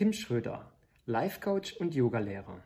[0.00, 0.72] Tim Schröder,
[1.04, 2.62] Life Coach und Yogalehrer.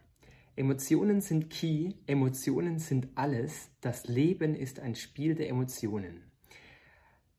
[0.54, 6.23] Emotionen sind Key, Emotionen sind alles, das Leben ist ein Spiel der Emotionen.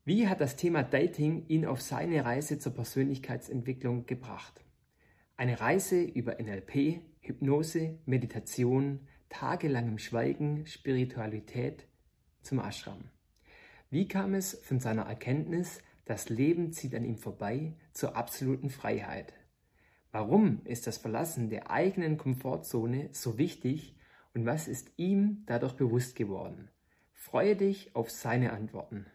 [0.04, 4.66] Wie hat das Thema Dating ihn auf seine Reise zur Persönlichkeitsentwicklung gebracht?
[5.38, 9.00] Eine Reise über NLP, Hypnose, Meditation,
[9.30, 11.88] tagelangem Schweigen, Spiritualität
[12.42, 13.06] zum Ashram.
[13.92, 19.34] Wie kam es von seiner Erkenntnis, das Leben zieht an ihm vorbei, zur absoluten Freiheit?
[20.18, 23.98] Warum ist das Verlassen der eigenen Komfortzone so wichtig
[24.34, 26.72] und was ist ihm dadurch bewusst geworden?
[27.12, 29.08] Freue dich auf seine Antworten.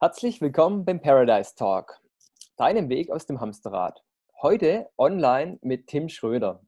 [0.00, 2.00] Herzlich willkommen beim Paradise Talk,
[2.56, 4.02] deinem Weg aus dem Hamsterrad.
[4.40, 6.62] Heute online mit Tim Schröder.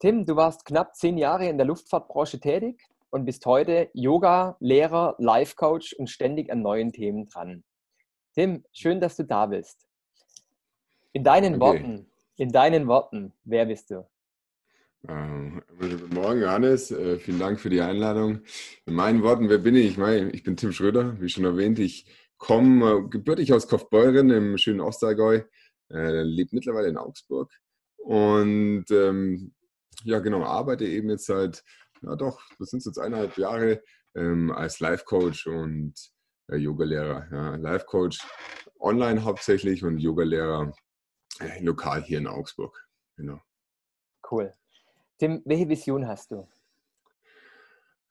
[0.00, 5.14] Tim, du warst knapp zehn Jahre in der Luftfahrtbranche tätig und bist heute Yoga, Lehrer,
[5.18, 7.64] Life Coach und ständig an neuen Themen dran.
[8.34, 9.86] Tim, schön, dass du da bist.
[11.12, 11.60] In deinen okay.
[11.60, 14.08] Worten, in deinen Worten, wer bist du?
[15.06, 16.90] Ähm, guten Morgen, Johannes.
[16.90, 18.40] Äh, vielen Dank für die Einladung.
[18.86, 19.98] In meinen Worten, wer bin ich?
[19.98, 21.78] Ich bin Tim Schröder, wie schon erwähnt.
[21.78, 22.06] Ich
[22.38, 25.42] komme gebürtig aus Kaufbeuren im schönen Ostallgäu,
[25.90, 27.52] äh, lebt mittlerweile in Augsburg
[27.98, 29.52] und ähm,
[30.04, 31.64] ja, genau, arbeite eben jetzt seit,
[32.02, 33.82] ja doch, das sind jetzt eineinhalb Jahre
[34.14, 35.94] ähm, als Life-Coach und
[36.48, 37.28] äh, Yogalehrer.
[37.30, 38.18] Ja, Life-Coach
[38.78, 40.72] online hauptsächlich und Yogalehrer
[41.40, 42.86] äh, lokal hier in Augsburg.
[43.16, 43.40] Genau.
[44.30, 44.54] Cool.
[45.18, 46.48] Tim, welche Vision hast du?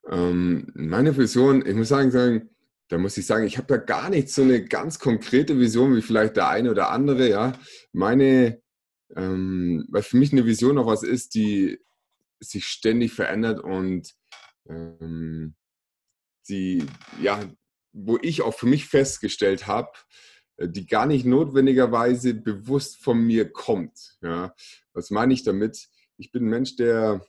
[0.08, 2.50] Ähm, meine Vision, ich muss sagen, sagen
[2.90, 6.02] da muss ich sagen, ich habe da gar nicht so eine ganz konkrete Vision wie
[6.02, 7.28] vielleicht der eine oder andere.
[7.28, 7.52] Ja,
[7.92, 8.60] meine,
[9.16, 11.78] ähm, weil für mich eine Vision auch was ist, die
[12.40, 14.14] sich ständig verändert und
[14.68, 15.54] ähm,
[16.48, 16.86] die,
[17.20, 17.42] ja,
[17.92, 19.92] wo ich auch für mich festgestellt habe,
[20.56, 24.16] äh, die gar nicht notwendigerweise bewusst von mir kommt.
[24.22, 24.54] Ja,
[24.92, 25.88] was meine ich damit?
[26.16, 27.24] Ich bin ein Mensch, der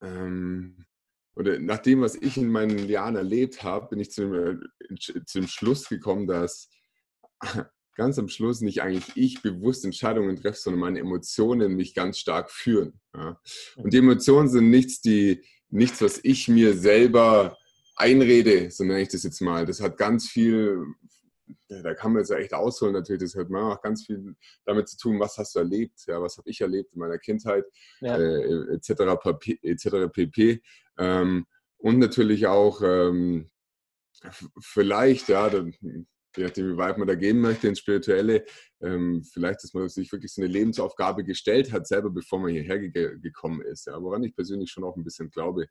[0.00, 0.84] ähm,
[1.34, 4.94] oder nach dem, was ich in meinen Jahren erlebt habe, bin ich zu dem, äh,
[4.98, 6.68] zu dem Schluss gekommen, dass
[7.94, 12.50] ganz am Schluss nicht eigentlich ich bewusst Entscheidungen treffe, sondern meine Emotionen mich ganz stark
[12.50, 13.00] führen.
[13.14, 13.40] Ja.
[13.76, 17.56] Und die Emotionen sind nichts, die, nichts, was ich mir selber
[17.96, 19.66] einrede, so nenne ich das jetzt mal.
[19.66, 20.86] Das hat ganz viel
[21.68, 24.96] da kann man jetzt echt ausholen natürlich, das hat man auch ganz viel damit zu
[24.96, 27.64] tun, was hast du erlebt, ja, was habe ich erlebt in meiner Kindheit,
[28.00, 28.16] ja.
[28.16, 29.02] äh, etc.
[29.62, 30.12] etc.
[30.12, 30.62] pp.
[30.98, 31.46] Ähm,
[31.78, 33.50] und natürlich auch ähm,
[34.60, 35.74] vielleicht, ja, dann,
[36.36, 38.44] je nachdem, wie weit man da gehen möchte ins Spirituelle,
[38.80, 42.78] ähm, vielleicht, dass man sich wirklich so eine Lebensaufgabe gestellt hat, selber bevor man hierher
[42.78, 45.66] ge gekommen ist, ja, woran ich persönlich schon auch ein bisschen glaube.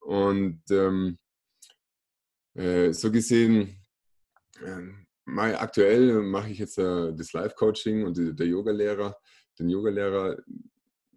[0.00, 1.18] Und ähm,
[2.54, 3.76] äh, so gesehen,
[4.64, 9.16] ähm, mal aktuell mache ich jetzt äh, das Live-Coaching und die, der Yoga-Lehrer,
[9.58, 10.38] den Yoga-Lehrer.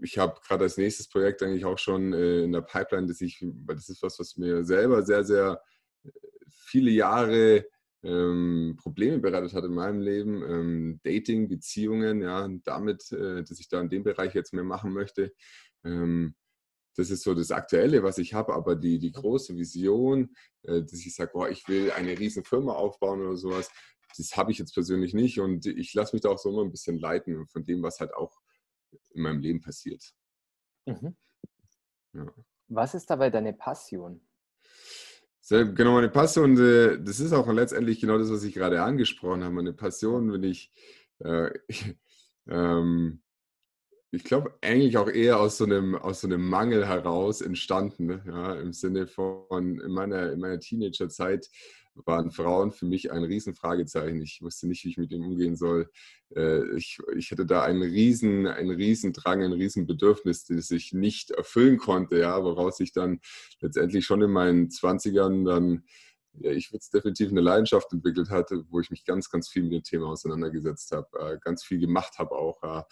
[0.02, 3.42] Ich habe gerade als nächstes Projekt eigentlich auch schon äh, in der Pipeline, dass ich,
[3.42, 5.62] weil das ist was, was mir selber sehr, sehr
[6.04, 6.10] äh,
[6.48, 7.66] viele Jahre
[8.04, 10.44] ähm, Probleme bereitet hat in meinem Leben.
[10.44, 14.92] Ähm, Dating, Beziehungen, ja, damit, äh, dass ich da in dem Bereich jetzt mehr machen
[14.94, 15.34] möchte.
[15.84, 16.36] Ähm,
[16.96, 21.06] das ist so das Aktuelle, was ich habe, aber die, die große Vision, äh, dass
[21.06, 23.72] ich sage, boah, ich will eine riesen Firma aufbauen oder sowas,
[24.16, 26.72] das habe ich jetzt persönlich nicht und ich lasse mich da auch so immer ein
[26.72, 28.40] bisschen leiten von dem, was halt auch
[29.12, 30.14] in meinem Leben passiert.
[30.86, 31.16] Mhm.
[32.14, 32.32] Ja.
[32.68, 34.22] Was ist dabei deine Passion?
[35.50, 39.54] Genau, meine Passion, äh, das ist auch letztendlich genau das, was ich gerade angesprochen habe.
[39.54, 40.72] Meine Passion, wenn ich,
[41.20, 41.50] äh,
[42.48, 43.22] ähm,
[44.12, 48.54] ich glaube, eigentlich auch eher aus so einem, aus so einem Mangel heraus entstanden, ja,
[48.56, 51.50] im Sinne von in meiner, in meiner Teenagerzeit
[51.96, 54.22] waren Frauen für mich ein Riesenfragezeichen.
[54.22, 55.90] Ich wusste nicht, wie ich mit ihnen umgehen soll.
[56.36, 61.32] Äh, ich, ich hatte da einen riesen, einen riesen ein riesen Bedürfnis, das ich nicht
[61.32, 63.20] erfüllen konnte, ja, woraus ich dann
[63.62, 65.84] letztendlich schon in meinen 20ern dann,
[66.40, 69.64] ja, ich würde es definitiv eine Leidenschaft entwickelt hatte, wo ich mich ganz, ganz viel
[69.64, 72.84] mit dem Thema auseinandergesetzt habe, äh, ganz viel gemacht habe auch,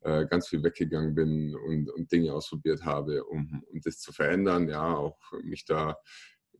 [0.00, 4.68] äh, ganz viel weggegangen bin und, und Dinge ausprobiert habe, um, um das zu verändern,
[4.68, 5.98] ja, auch mich da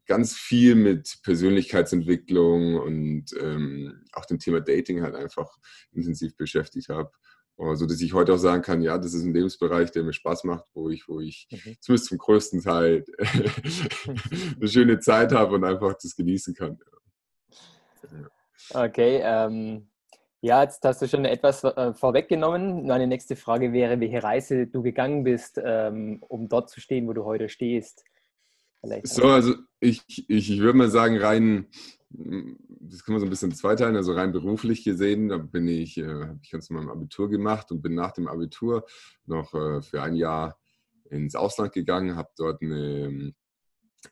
[0.06, 5.48] ganz viel mit Persönlichkeitsentwicklung und ähm, auch dem Thema Dating halt einfach
[5.92, 7.10] intensiv beschäftigt habe.
[7.58, 10.12] So also, dass ich heute auch sagen kann, ja, das ist ein Lebensbereich, der mir
[10.12, 11.76] Spaß macht, wo ich, wo ich mhm.
[11.80, 13.04] zumindest zum größten Teil
[14.56, 16.78] eine schöne Zeit habe und einfach das genießen kann.
[18.74, 19.88] Okay, ähm,
[20.42, 22.86] Ja, jetzt hast du schon etwas äh, vorweggenommen.
[22.86, 27.14] Meine nächste Frage wäre, welche Reise du gegangen bist, ähm, um dort zu stehen, wo
[27.14, 28.04] du heute stehst.
[28.86, 31.66] Vielleicht so, also ich, ich, ich würde mal sagen, rein,
[32.08, 36.06] das kann man so ein bisschen zweiteilen, also rein beruflich gesehen, da bin ich, äh,
[36.06, 38.86] habe ich ganz normal Abitur gemacht und bin nach dem Abitur
[39.26, 40.58] noch äh, für ein Jahr
[41.10, 43.34] ins Ausland gegangen, habe dort eine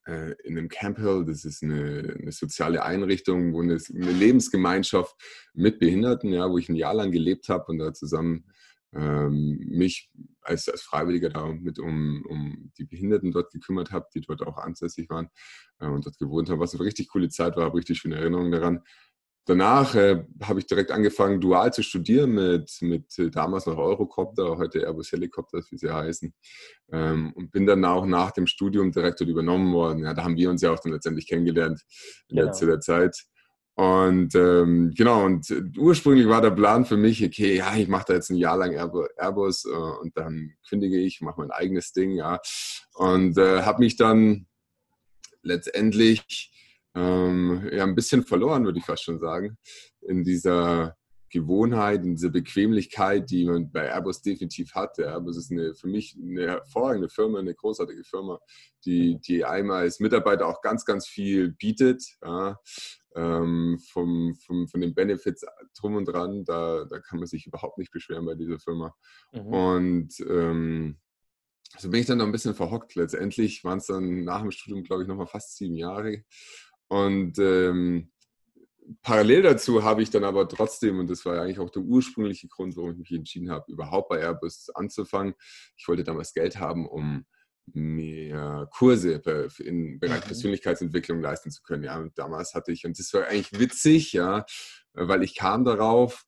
[0.06, 5.14] äh, in einem Camp Hill, das ist eine, eine soziale Einrichtung, wo eine, eine, Lebensgemeinschaft
[5.54, 8.44] mit Behinderten, ja, wo ich ein Jahr lang gelebt habe und da zusammen
[8.94, 10.10] ähm, mich
[10.42, 14.58] als, als Freiwilliger da mit um, um die Behinderten dort gekümmert habe, die dort auch
[14.58, 15.28] ansässig waren
[15.80, 18.52] äh, und dort gewohnt haben, was eine richtig coole Zeit war, habe richtig schöne Erinnerungen
[18.52, 18.82] daran.
[19.46, 24.56] Danach äh, habe ich direkt angefangen, dual zu studieren mit, mit äh, damals noch Eurocopter,
[24.56, 26.32] heute Airbus Helicopters, wie sie heißen.
[26.92, 30.04] Ähm, und bin dann auch nach dem Studium direkt dort übernommen worden.
[30.04, 31.82] Ja, da haben wir uns ja auch dann letztendlich kennengelernt
[32.28, 32.52] genau.
[32.52, 33.22] zu der Zeit.
[33.76, 38.14] Und ähm, genau, und ursprünglich war der Plan für mich, okay, ja, ich mache da
[38.14, 42.40] jetzt ein Jahr lang Airbus äh, und dann kündige ich, mache mein eigenes Ding, ja.
[42.94, 44.46] Und äh, habe mich dann
[45.42, 46.52] letztendlich
[46.94, 49.58] ähm, ja, ein bisschen verloren, würde ich fast schon sagen,
[50.02, 50.96] in dieser
[51.34, 55.00] Gewohnheit, in dieser Bequemlichkeit, die man bei Airbus definitiv hat.
[55.00, 58.38] Airbus ist eine, für mich eine hervorragende Firma, eine großartige Firma,
[58.84, 62.04] die, die einmal als Mitarbeiter auch ganz, ganz viel bietet.
[62.22, 62.60] Ja,
[63.14, 65.44] ähm, vom, vom, von den Benefits
[65.78, 68.94] drum und dran, da, da kann man sich überhaupt nicht beschweren bei dieser Firma.
[69.32, 69.46] Mhm.
[69.46, 70.98] Und ähm,
[71.78, 72.94] so bin ich dann noch ein bisschen verhockt.
[72.94, 76.24] Letztendlich waren es dann nach dem Studium, glaube ich, nochmal fast sieben Jahre.
[76.88, 78.12] Und ähm,
[79.02, 82.76] parallel dazu habe ich dann aber trotzdem, und das war eigentlich auch der ursprüngliche Grund,
[82.76, 85.34] warum ich mich entschieden habe, überhaupt bei Airbus anzufangen.
[85.76, 87.24] Ich wollte damals Geld haben, um
[87.72, 89.22] mir Kurse
[89.60, 90.26] im Bereich mhm.
[90.26, 91.84] Persönlichkeitsentwicklung leisten zu können.
[91.84, 94.44] Ja, und damals hatte ich, und das war eigentlich witzig, ja,
[94.92, 96.24] weil ich kam darauf,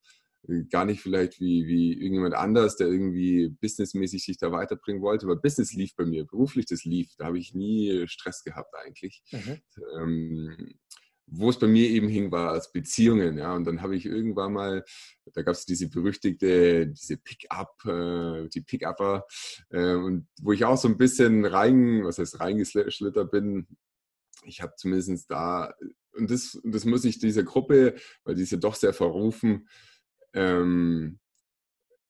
[0.70, 5.36] gar nicht vielleicht wie, wie irgendjemand anders, der irgendwie businessmäßig sich da weiterbringen wollte, aber
[5.36, 9.22] Business lief bei mir, beruflich das lief, da habe ich nie Stress gehabt eigentlich.
[9.32, 9.60] Mhm.
[10.00, 10.74] Ähm,
[11.26, 14.52] wo es bei mir eben hing, war als Beziehungen, ja, und dann habe ich irgendwann
[14.52, 14.84] mal,
[15.32, 19.26] da gab es diese berüchtigte, diese Pick-up, äh, die Pick-upper,
[19.70, 23.66] äh, und wo ich auch so ein bisschen rein, was heißt reingeschlittert bin,
[24.44, 25.74] ich habe zumindest da,
[26.12, 29.68] und das, das muss ich dieser Gruppe, weil die ist ja doch sehr verrufen,
[30.32, 31.18] ähm,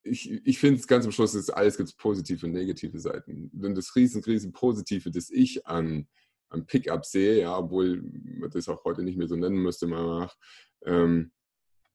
[0.03, 3.51] ich, ich finde es ganz am Schluss, ist alles gibt positive und negative Seiten.
[3.53, 6.07] Denn das riesen, riesen Positive, das ich an,
[6.49, 10.21] an Pickup sehe, ja, obwohl man das auch heute nicht mehr so nennen müsste, mal
[10.21, 10.37] nach,
[10.85, 11.33] ähm,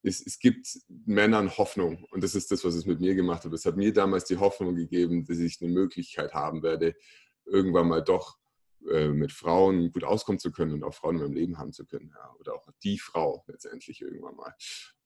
[0.04, 0.68] es, es gibt
[1.06, 3.54] Männern Hoffnung und das ist das, was es mit mir gemacht hat.
[3.54, 6.96] Es hat mir damals die Hoffnung gegeben, dass ich eine Möglichkeit haben werde,
[7.46, 8.41] irgendwann mal doch
[8.90, 11.86] äh, mit Frauen gut auskommen zu können und auch Frauen in meinem Leben haben zu
[11.86, 12.12] können.
[12.14, 14.56] Ja, oder auch die Frau letztendlich irgendwann mal.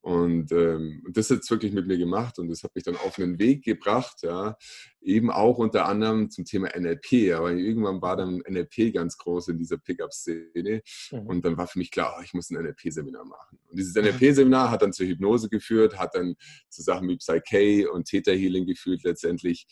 [0.06, 3.18] Und ähm, das hat es wirklich mit mir gemacht und das hat mich dann auf
[3.18, 4.56] einen Weg gebracht, ja,
[5.02, 7.34] eben auch unter anderem zum Thema NLP.
[7.34, 11.20] Aber irgendwann war dann NLP ganz groß in dieser Pickup-Szene mhm.
[11.22, 13.58] und dann war für mich klar, oh, ich muss ein NLP-Seminar machen.
[13.68, 16.36] Und dieses NLP-Seminar hat dann zur Hypnose geführt, hat dann
[16.70, 19.66] zu Sachen wie Psyche und Theta Healing geführt letztendlich.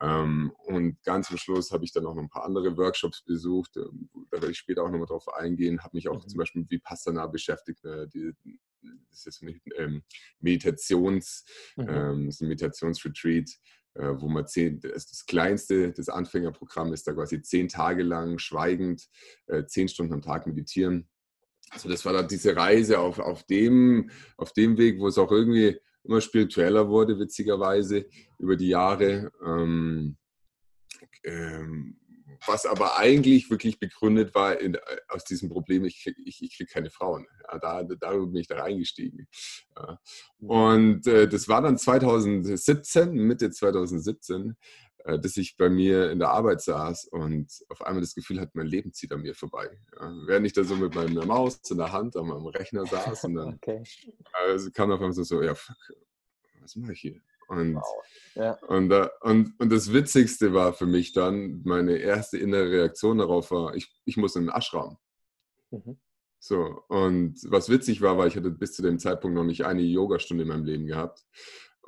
[0.00, 3.76] Ähm, und ganz am Schluss habe ich dann auch noch ein paar andere Workshops besucht.
[3.76, 5.82] Ähm, da werde ich später auch nochmal drauf eingehen.
[5.82, 6.28] Habe mich auch mhm.
[6.28, 8.32] zum Beispiel mit Vipassana beschäftigt, äh, die,
[9.10, 10.02] das ist ein ähm,
[10.40, 11.44] Meditations,
[11.76, 11.88] mhm.
[11.88, 13.50] ähm, ein Meditationsretreat,
[13.94, 18.38] äh, wo man zehn, das, das kleinste, das Anfängerprogramm ist da quasi zehn Tage lang
[18.38, 19.08] schweigend,
[19.46, 21.08] äh, zehn Stunden am Tag meditieren.
[21.70, 25.32] Also das war dann diese Reise auf, auf, dem, auf dem Weg, wo es auch
[25.32, 25.78] irgendwie
[26.08, 28.06] immer spiritueller wurde, witzigerweise,
[28.38, 29.30] über die Jahre.
[29.44, 30.16] Ähm,
[31.24, 31.96] ähm,
[32.46, 34.76] was aber eigentlich wirklich begründet war in,
[35.08, 37.26] aus diesem Problem, ich kriege ich, ich krieg keine Frauen.
[37.50, 39.26] Ja, da, darüber bin ich da reingestiegen.
[39.76, 39.98] Ja.
[40.38, 40.50] Mhm.
[40.50, 44.54] Und äh, das war dann 2017, Mitte 2017, äh,
[45.04, 48.66] dass ich bei mir in der Arbeit saß und auf einmal das Gefühl hatte, mein
[48.66, 49.80] Leben zieht an mir vorbei.
[49.98, 50.12] Ja.
[50.26, 53.34] Während ich da so mit meiner Maus in der Hand an meinem Rechner saß und
[53.34, 53.82] dann okay.
[54.32, 55.76] also kam auf einmal so, ja, fuck,
[56.60, 57.20] was mache ich hier?
[57.48, 57.84] Und, wow.
[58.34, 58.58] ja.
[58.66, 63.74] und, und, und das Witzigste war für mich dann, meine erste innere Reaktion darauf war,
[63.74, 64.98] ich, ich muss in den Ashram.
[65.70, 65.98] Mhm.
[66.40, 69.82] So, und was witzig war, weil ich hatte bis zu dem Zeitpunkt noch nicht eine
[69.82, 71.24] Yogastunde in meinem Leben gehabt.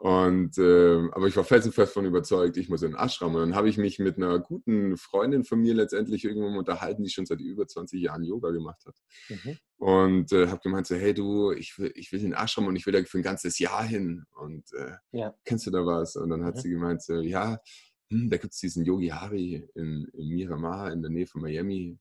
[0.00, 3.35] Und, äh, aber ich war felsenfest davon überzeugt, ich muss in den Ashram.
[3.35, 7.11] Und dann habe ich mich mit einer guten Freundin von mir letztendlich irgendwann unterhalten, die
[7.11, 8.95] schon seit über 20 Jahren Yoga gemacht hat.
[9.28, 9.59] Mhm.
[9.76, 12.76] Und äh, habe gemeint so, hey du, ich will, ich will in den Ashram und
[12.76, 14.25] ich will da für ein ganzes Jahr hin.
[14.40, 15.35] Und äh, ja.
[15.45, 16.16] kennst du da was?
[16.16, 16.61] Und dann hat mhm.
[16.61, 17.61] sie gemeint so, ja,
[18.09, 21.99] hm, da gibt es diesen Yogi Hari in, in Miramar in der Nähe von Miami.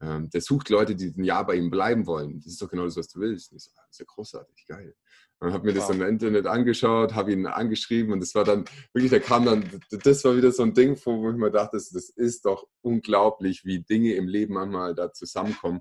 [0.00, 2.40] Ähm, der sucht Leute, die ein Jahr bei ihm bleiben wollen.
[2.40, 3.50] Das ist doch genau das, was du willst.
[3.50, 4.94] Und ich so, ah, das ist ja großartig, geil.
[5.38, 5.86] Und habe mir wow.
[5.86, 9.68] das im Internet angeschaut, habe ihn angeschrieben und das war dann wirklich, da kam dann,
[9.90, 13.80] das war wieder so ein Ding, wo ich mir dachte, das ist doch unglaublich, wie
[13.80, 15.80] Dinge im Leben manchmal da zusammenkommen.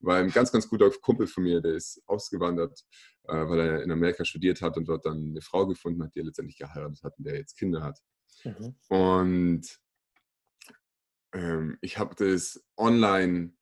[0.00, 2.84] Weil ein ganz, ganz guter Kumpel von mir, der ist ausgewandert,
[3.24, 6.20] äh, weil er in Amerika studiert hat und dort dann eine Frau gefunden hat, die
[6.20, 7.98] er letztendlich geheiratet hat und der jetzt Kinder hat.
[8.44, 8.74] Mhm.
[8.88, 9.80] Und
[11.36, 13.52] ähm, ich habe das online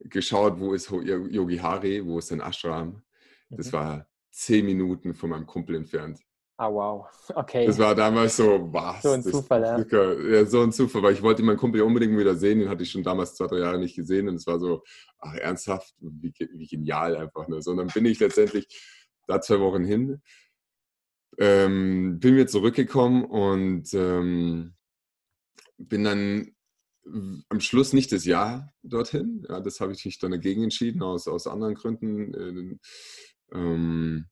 [0.00, 3.02] geschaut, wo ist Yogi Hari, wo ist sein Ashram.
[3.50, 3.72] Das mhm.
[3.72, 6.20] war zehn Minuten von meinem Kumpel entfernt.
[6.58, 7.08] Ah, wow.
[7.34, 7.66] Okay.
[7.66, 9.02] Das war damals so, was?
[9.02, 10.12] So ein Zufall, ja.
[10.30, 10.44] ja.
[10.44, 13.02] So ein Zufall, weil ich wollte meinen Kumpel unbedingt wieder sehen, den hatte ich schon
[13.02, 14.82] damals zwei, drei Jahre nicht gesehen und es war so,
[15.18, 17.48] ach, ernsthaft, wie, wie genial einfach.
[17.48, 17.62] Ne?
[17.62, 18.66] So, und dann bin ich letztendlich
[19.26, 20.20] da zwei Wochen hin,
[21.38, 24.74] ähm, bin wieder zurückgekommen und ähm,
[25.78, 26.54] bin dann
[27.04, 29.44] am Schluss nicht das Ja dorthin.
[29.48, 32.80] Ja, das habe ich mich dann dagegen entschieden, aus, aus anderen Gründen.
[33.52, 34.26] Äh, ähm,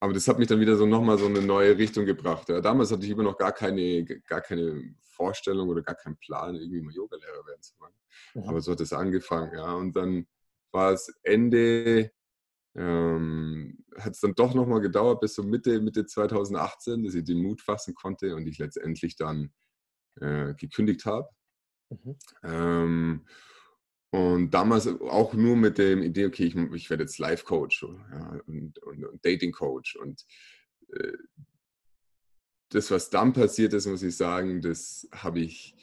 [0.00, 2.48] aber das hat mich dann wieder so nochmal so eine neue Richtung gebracht.
[2.48, 6.54] Ja, damals hatte ich immer noch gar keine, gar keine Vorstellung oder gar keinen Plan,
[6.56, 7.94] irgendwie mal Yogalehrer werden zu wollen.
[8.34, 8.48] Mhm.
[8.48, 9.72] Aber so hat es angefangen, ja.
[9.72, 10.26] Und dann
[10.72, 12.10] war es Ende,
[12.74, 17.40] ähm, hat es dann doch nochmal gedauert, bis so Mitte, Mitte 2018, dass ich den
[17.40, 19.52] Mut fassen konnte und ich letztendlich dann
[20.20, 21.28] äh, gekündigt habe.
[22.02, 22.16] Mhm.
[22.42, 23.26] Ähm,
[24.10, 27.82] und damals auch nur mit der Idee, okay, ich, ich werde jetzt Life-Coach
[28.12, 29.96] ja, und, und, und Dating-Coach.
[29.96, 30.24] Und
[30.92, 31.12] äh,
[32.68, 35.74] das, was dann passiert ist, muss ich sagen, das habe ich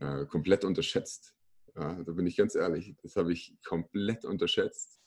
[0.00, 1.34] äh, komplett unterschätzt.
[1.74, 4.98] Ja, da bin ich ganz ehrlich, das habe ich komplett unterschätzt.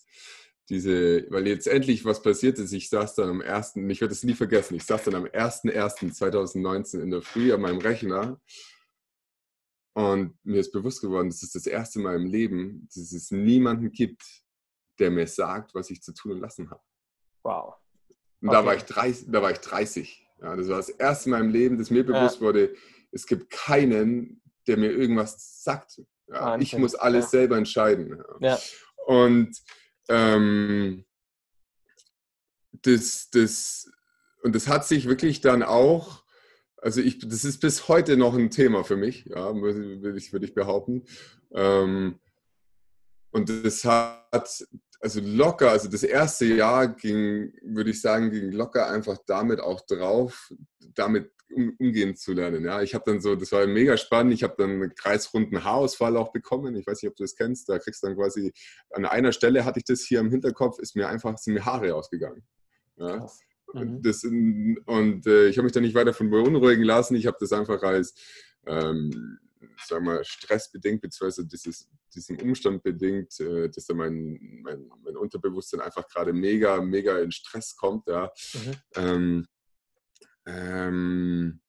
[0.69, 4.23] Diese, weil jetzt endlich was passiert ist, ich saß dann am 1., ich werde es
[4.23, 8.39] nie vergessen, ich saß dann am 1.1.2019 in der Früh an meinem Rechner
[9.99, 13.91] und mir ist bewusst geworden, das ist das erste Mal im Leben, dass es niemanden
[13.91, 14.23] gibt,
[14.97, 16.81] der mir sagt, was ich zu tun und lassen habe.
[17.43, 17.75] Wow.
[18.39, 18.57] Und okay.
[18.57, 20.25] da, war ich 30, da war ich 30.
[20.41, 22.41] Ja, das war das erste Mal im Leben, dass mir bewusst ja.
[22.41, 22.75] wurde,
[23.11, 26.01] es gibt keinen, der mir irgendwas sagt.
[26.29, 27.29] Ja, ich muss alles ja.
[27.31, 28.23] selber entscheiden.
[29.05, 29.51] Und
[30.07, 31.03] ähm,
[32.71, 33.91] das, das,
[34.43, 36.23] und das hat sich wirklich dann auch
[36.81, 40.45] also ich, das ist bis heute noch ein Thema für mich, ja, würde ich, würde
[40.45, 41.05] ich behaupten.
[41.51, 42.19] Ähm,
[43.31, 44.65] und das hat,
[45.01, 49.81] also locker, also das erste Jahr ging, würde ich sagen, ging locker einfach damit auch
[49.81, 50.51] drauf,
[50.95, 52.65] damit um, umgehen zu lernen.
[52.65, 54.33] Ja, ich habe dann so, das war mega spannend.
[54.33, 56.75] Ich habe dann einen kreisrunden Haarausfall auch bekommen.
[56.75, 57.69] Ich weiß nicht, ob du das kennst.
[57.69, 58.51] Da kriegst du dann quasi
[58.91, 61.95] an einer Stelle hatte ich das hier im Hinterkopf, ist mir einfach sind mir Haare
[61.95, 62.43] ausgegangen.
[62.97, 63.17] Ja.
[63.17, 63.39] Krass.
[63.73, 64.01] Mhm.
[64.01, 67.15] Das, und äh, ich habe mich da nicht weiter von beunruhigen lassen.
[67.15, 68.13] Ich habe das einfach als,
[68.65, 69.39] ähm,
[69.85, 75.81] sag mal, stressbedingt, beziehungsweise dieses, diesem Umstand bedingt, äh, dass da mein, mein, mein, Unterbewusstsein
[75.81, 78.07] einfach gerade mega, mega in Stress kommt.
[78.07, 78.31] Ja.
[78.53, 78.75] Mhm.
[78.95, 79.47] Ähm,
[80.45, 81.68] ähm, äh,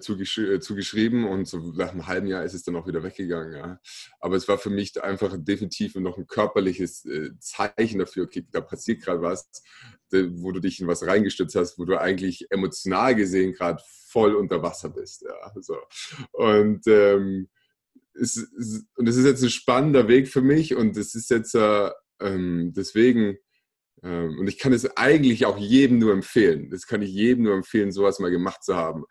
[0.00, 3.54] zugesch äh, zugeschrieben und so nach einem halben Jahr ist es dann auch wieder weggegangen.
[3.54, 3.80] Ja.
[4.20, 8.60] Aber es war für mich einfach definitiv noch ein körperliches äh, Zeichen dafür, okay, da
[8.60, 9.50] passiert gerade was,
[10.10, 14.62] wo du dich in was reingestützt hast, wo du eigentlich emotional gesehen gerade voll unter
[14.62, 15.22] Wasser bist.
[15.22, 15.52] Ja.
[15.60, 15.76] So.
[16.32, 17.48] Und ähm,
[18.14, 18.36] es,
[18.96, 21.90] und es ist jetzt ein spannender Weg für mich und es ist jetzt äh,
[22.20, 23.38] ähm, deswegen
[24.02, 26.70] und ich kann es eigentlich auch jedem nur empfehlen.
[26.70, 29.04] Das kann ich jedem nur empfehlen, sowas mal gemacht zu haben.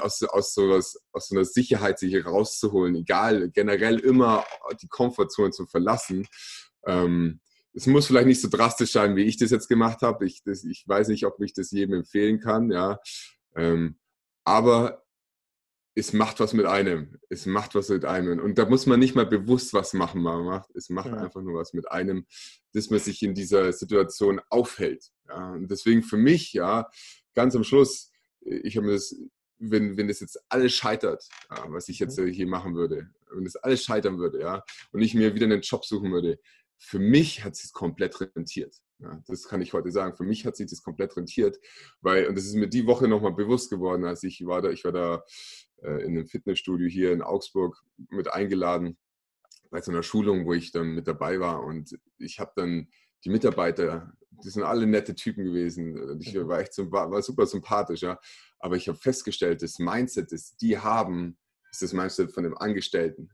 [0.00, 4.44] Aus, aus, sowas, aus so einer Sicherheit sich rauszuholen, egal, generell immer
[4.80, 6.26] die Komfortzone zu verlassen.
[6.86, 7.40] Ähm,
[7.74, 10.24] es muss vielleicht nicht so drastisch sein, wie ich das jetzt gemacht habe.
[10.24, 12.98] Ich, ich weiß nicht, ob ich das jedem empfehlen kann, ja.
[13.54, 13.98] Ähm,
[14.44, 15.05] aber
[15.98, 17.18] es macht was mit einem.
[17.30, 18.38] Es macht was mit einem.
[18.38, 20.70] Und da muss man nicht mal bewusst was machen, man macht.
[20.76, 21.14] Es macht ja.
[21.14, 22.26] einfach nur was mit einem,
[22.74, 25.10] dass man sich in dieser Situation aufhält.
[25.26, 26.90] Ja, und deswegen für mich, ja,
[27.34, 28.10] ganz am Schluss,
[28.42, 29.16] ich habe mir das,
[29.58, 32.26] wenn, wenn das jetzt alles scheitert, ja, was ich jetzt mhm.
[32.26, 34.62] hier machen würde, wenn das alles scheitern würde, ja,
[34.92, 36.38] und ich mir wieder einen Job suchen würde,
[36.76, 38.76] für mich hat es sich komplett rentiert.
[38.98, 40.16] Ja, das kann ich heute sagen.
[40.16, 41.58] Für mich hat sich das komplett rentiert,
[42.00, 44.84] weil, und das ist mir die Woche nochmal bewusst geworden, als ich war da, ich
[44.84, 45.22] war da
[45.82, 48.96] äh, in einem Fitnessstudio hier in Augsburg mit eingeladen
[49.70, 52.88] bei so einer Schulung, wo ich dann mit dabei war und ich habe dann
[53.24, 56.20] die Mitarbeiter, die sind alle nette Typen gewesen.
[56.20, 56.48] Ich mhm.
[56.48, 58.18] war echt war super sympathisch, ja.
[58.58, 61.36] Aber ich habe festgestellt, das Mindset, das die haben,
[61.70, 63.30] ist das Mindset von dem Angestellten.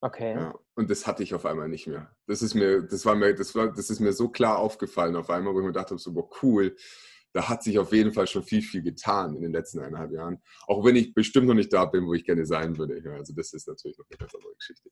[0.00, 0.34] Okay.
[0.34, 2.10] Ja, und das hatte ich auf einmal nicht mehr.
[2.26, 5.28] Das ist mir, das war mir, das war, das ist mir so klar aufgefallen auf
[5.28, 6.76] einmal, wo ich mir dachte, so, boah, cool,
[7.32, 10.40] da hat sich auf jeden Fall schon viel, viel getan in den letzten eineinhalb Jahren.
[10.66, 13.02] Auch wenn ich bestimmt noch nicht da bin, wo ich gerne sein würde.
[13.04, 14.88] Ja, also das ist natürlich noch eine ganz andere Geschichte.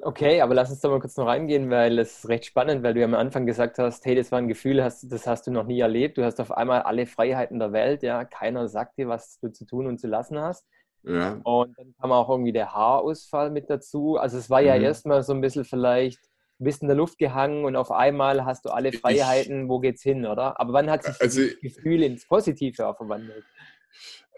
[0.00, 2.94] Okay, aber lass uns da mal kurz noch reingehen, weil es ist recht spannend, weil
[2.94, 5.66] du ja am Anfang gesagt hast, hey, das war ein Gefühl, das hast du noch
[5.66, 6.18] nie erlebt.
[6.18, 9.64] Du hast auf einmal alle Freiheiten der Welt, ja, keiner sagt dir, was du zu
[9.66, 10.64] tun und zu lassen hast.
[11.08, 11.40] Ja.
[11.42, 14.16] Und dann kam auch irgendwie der Haarausfall mit dazu.
[14.16, 14.84] Also es war ja mhm.
[14.84, 16.20] erstmal so ein bisschen vielleicht
[16.60, 19.78] ein bisschen in der Luft gehangen und auf einmal hast du alle Freiheiten, ich, wo
[19.78, 20.58] geht's hin, oder?
[20.60, 23.44] Aber wann hat sich also, das Gefühl ins Positive auch verwandelt?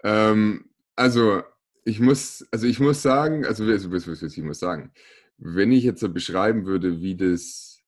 [0.03, 1.41] Ähm, also
[1.83, 4.91] ich muss, also ich muss sagen, also ich muss sagen,
[5.37, 7.81] wenn ich jetzt so beschreiben würde, wie das,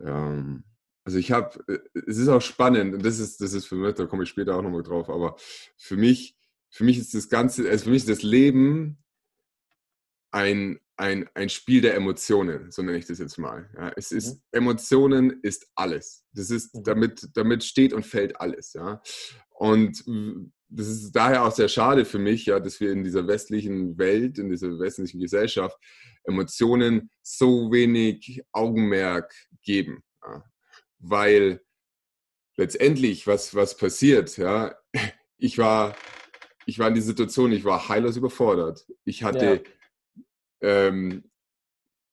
[0.00, 0.64] ähm,
[1.04, 3.94] also ich habe, äh, es ist auch spannend und das ist, das ist für mich,
[3.94, 5.36] da komme ich später auch nochmal drauf, aber
[5.78, 6.37] für mich,
[6.70, 8.98] für mich ist das Ganze, also für mich ist das Leben
[10.30, 13.70] ein, ein, ein Spiel der Emotionen, so nenne ich das jetzt mal.
[13.76, 14.40] Ja, es ist, mhm.
[14.52, 16.24] Emotionen ist alles.
[16.32, 16.84] Das ist, mhm.
[16.84, 19.00] damit, damit steht und fällt alles, ja.
[19.50, 20.04] Und
[20.68, 24.38] das ist daher auch sehr schade für mich, ja, dass wir in dieser westlichen Welt,
[24.38, 25.78] in dieser westlichen Gesellschaft
[26.24, 30.02] Emotionen so wenig Augenmerk geben.
[30.22, 30.44] Ja.
[30.98, 31.62] Weil
[32.56, 34.76] letztendlich, was, was passiert, ja,
[35.38, 35.96] ich war,
[36.68, 38.86] ich war in die Situation, ich war heillos überfordert.
[39.06, 39.62] Ich hatte,
[40.60, 40.68] ja.
[40.68, 41.24] ähm,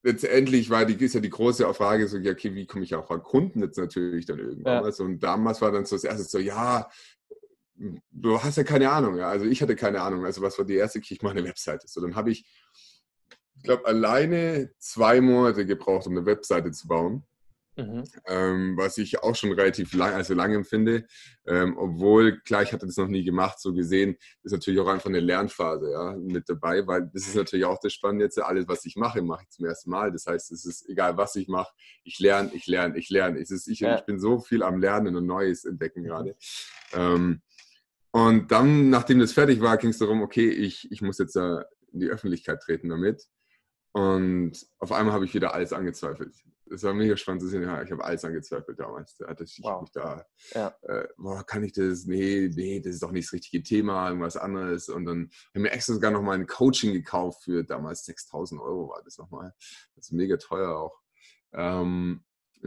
[0.02, 3.12] letztendlich war die, ist ja die große Frage so, ja, okay, wie komme ich auch
[3.12, 4.76] an Kunden jetzt natürlich dann irgendwann?
[4.76, 4.82] Ja.
[4.82, 6.90] Also, und damals war dann so das erste so, ja,
[8.10, 9.18] du hast ja keine Ahnung.
[9.18, 9.28] Ja?
[9.28, 10.24] Also ich hatte keine Ahnung.
[10.24, 11.00] Also was war die erste?
[11.00, 11.90] Ich mache eine Webseite.
[11.90, 12.46] So, dann habe ich,
[13.58, 17.24] ich glaube, alleine zwei Monate gebraucht, um eine Webseite zu bauen.
[17.78, 18.04] Mhm.
[18.28, 21.06] Ähm, was ich auch schon relativ lang, also lang empfinde,
[21.46, 25.10] ähm, obwohl, klar, ich hatte das noch nie gemacht, so gesehen, ist natürlich auch einfach
[25.10, 28.86] eine Lernphase ja, mit dabei, weil das ist natürlich auch das Spannende jetzt, alles, was
[28.86, 30.12] ich mache, mache ich zum ersten Mal.
[30.12, 33.40] Das heißt, es ist egal, was ich mache, ich lerne, ich lerne, ich lerne.
[33.40, 33.98] Ich, ich, ja.
[33.98, 36.06] ich bin so viel am Lernen und Neues entdecken mhm.
[36.06, 36.36] gerade.
[36.94, 37.42] Ähm,
[38.12, 41.66] und dann, nachdem das fertig war, ging es darum, okay, ich, ich muss jetzt in
[41.92, 43.28] die Öffentlichkeit treten damit.
[43.92, 46.34] Und auf einmal habe ich wieder alles angezweifelt.
[46.68, 47.62] Das war mega spannend zu sehen.
[47.62, 49.16] Ja, ich habe alles angezweifelt damals.
[49.18, 49.82] Da hatte ich wow.
[49.82, 50.76] mich da, ja.
[50.84, 52.06] äh, boah, kann ich das?
[52.06, 54.90] Nee, nee, das ist doch nicht das richtige Thema, irgendwas anderes.
[54.90, 58.90] Und dann habe ich mir extra sogar nochmal ein Coaching gekauft für damals 6000 Euro
[58.90, 59.54] war das nochmal.
[59.96, 61.00] Das ist mega teuer auch.
[61.54, 62.24] Ähm,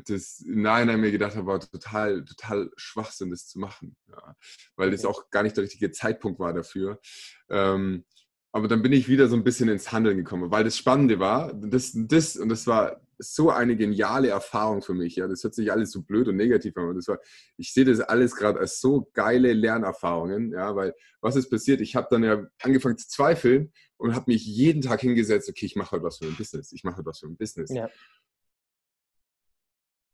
[0.06, 3.96] das im Nachhinein mir gedacht habe, war total, total Schwachsinn, das zu machen.
[4.08, 4.36] Ja.
[4.76, 7.00] Weil das auch gar nicht der richtige Zeitpunkt war dafür.
[7.48, 8.04] Ähm,
[8.52, 11.52] aber dann bin ich wieder so ein bisschen ins Handeln gekommen, weil das Spannende war,
[11.52, 15.16] das, das und das war so eine geniale Erfahrung für mich.
[15.16, 16.94] Ja, das hört sich alles so blöd und negativ an.
[16.94, 17.18] Das war,
[17.56, 20.52] ich sehe das alles gerade als so geile Lernerfahrungen.
[20.52, 21.80] Ja, weil was ist passiert?
[21.80, 25.48] Ich habe dann ja angefangen zu zweifeln und habe mich jeden Tag hingesetzt.
[25.48, 26.72] Okay, ich mache heute was für ein Business.
[26.72, 27.70] Ich mache heute was für ein Business.
[27.72, 27.88] Ja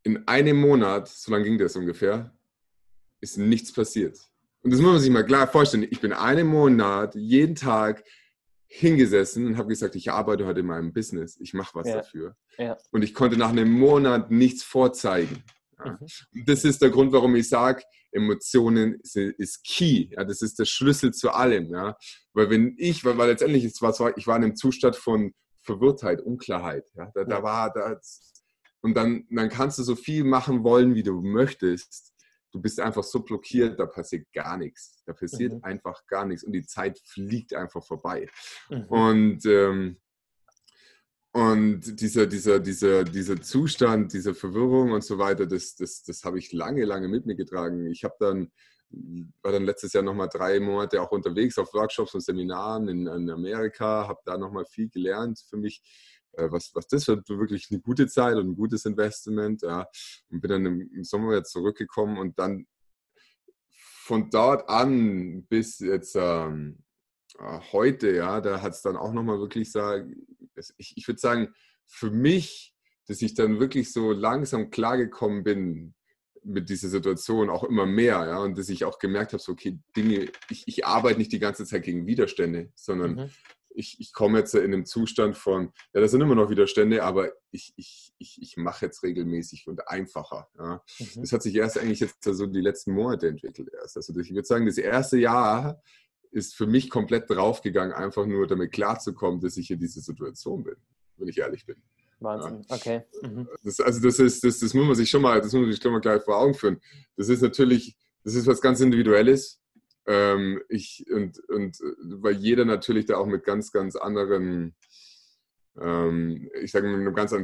[0.04, 2.30] in einem Monat, so lange ging das ungefähr,
[3.20, 4.18] ist nichts passiert.
[4.62, 5.86] Und das muss man sich mal klar vorstellen.
[5.90, 8.04] Ich bin einen Monat, jeden Tag
[8.76, 11.96] hingesessen und habe gesagt, ich arbeite heute in meinem Business, ich mache was ja.
[11.96, 12.34] dafür.
[12.58, 12.76] Ja.
[12.90, 15.44] Und ich konnte nach einem Monat nichts vorzeigen.
[15.78, 15.92] Ja.
[15.92, 16.44] Mhm.
[16.44, 20.08] Das ist der Grund, warum ich sage, Emotionen ist, key.
[20.10, 21.70] Ja, das ist der Schlüssel zu allem.
[21.70, 21.96] Ja,
[22.32, 25.32] weil wenn ich, weil, weil letztendlich es war, ich war in einem Zustand von
[25.62, 26.84] Verwirrtheit, Unklarheit.
[26.94, 27.96] Ja, da, da war, da,
[28.82, 32.12] und dann, dann kannst du so viel machen wollen, wie du möchtest.
[32.54, 35.02] Du bist einfach so blockiert, da passiert gar nichts.
[35.06, 35.64] Da passiert mhm.
[35.64, 38.28] einfach gar nichts und die Zeit fliegt einfach vorbei.
[38.70, 38.84] Mhm.
[38.84, 39.96] Und, ähm,
[41.32, 46.38] und dieser, dieser, dieser, dieser Zustand, diese Verwirrung und so weiter, das, das, das habe
[46.38, 47.90] ich lange, lange mit mir getragen.
[47.90, 48.52] Ich habe dann,
[49.42, 53.30] war dann letztes Jahr nochmal drei Monate auch unterwegs auf Workshops und Seminaren in, in
[53.30, 55.82] Amerika, habe da nochmal viel gelernt für mich
[56.36, 59.62] was, was das wird wirklich eine gute Zeit und ein gutes Investment.
[59.62, 59.86] Ja.
[60.30, 62.66] Und bin dann im, Sommer wieder zurückgekommen und dann
[63.70, 66.84] von dort an bis jetzt ähm,
[67.38, 70.26] äh, heute, ja, da hat es dann auch nochmal wirklich sagen,
[70.76, 71.54] ich, ich würde sagen,
[71.86, 72.74] für mich,
[73.06, 75.94] dass ich dann wirklich so langsam klargekommen bin
[76.42, 79.78] mit dieser Situation auch immer mehr, ja, und dass ich auch gemerkt habe, so, okay,
[79.96, 83.30] Dinge, ich, ich arbeite nicht die ganze Zeit gegen Widerstände, sondern mhm
[83.74, 87.32] ich, ich komme jetzt in einem Zustand von, ja, das sind immer noch Widerstände, aber
[87.50, 90.48] ich, ich, ich, ich mache jetzt regelmäßig und einfacher.
[90.56, 90.82] Ja.
[90.98, 91.20] Mhm.
[91.20, 93.96] Das hat sich erst eigentlich jetzt so die letzten Monate entwickelt erst.
[93.96, 95.82] Also ich würde sagen, das erste Jahr
[96.30, 100.76] ist für mich komplett draufgegangen, einfach nur damit klarzukommen, dass ich in dieser Situation bin,
[101.16, 101.76] wenn ich ehrlich bin.
[102.20, 102.76] Wahnsinn, ja.
[102.76, 103.02] okay.
[103.22, 103.48] Mhm.
[103.62, 105.82] Das, also das ist, das, das muss man sich schon mal, das muss man sich
[105.82, 106.80] schon mal gleich vor Augen führen.
[107.16, 109.60] Das ist natürlich, das ist was ganz Individuelles.
[110.06, 114.74] Ähm, ich, und, und äh, weil jeder natürlich da auch mit ganz, ganz anderen,
[115.80, 117.34] ähm, ich sage mit einem ganz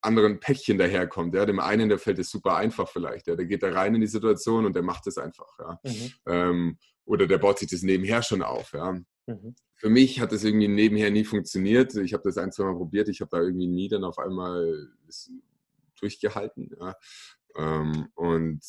[0.00, 1.34] anderen Päckchen daherkommt.
[1.34, 1.46] Ja.
[1.46, 3.26] Dem einen, der fällt es super einfach vielleicht.
[3.26, 3.36] Ja.
[3.36, 5.58] Der geht da rein in die Situation und der macht es einfach.
[5.58, 5.80] Ja.
[5.84, 6.12] Mhm.
[6.26, 8.72] Ähm, oder der baut sich das nebenher schon auf.
[8.72, 8.92] Ja.
[9.26, 9.54] Mhm.
[9.76, 11.94] Für mich hat das irgendwie nebenher nie funktioniert.
[11.96, 13.08] Ich habe das ein, zwei Mal probiert.
[13.08, 14.88] Ich habe da irgendwie nie dann auf einmal
[16.00, 16.70] durchgehalten.
[16.78, 16.94] Ja.
[17.56, 18.60] Ähm, und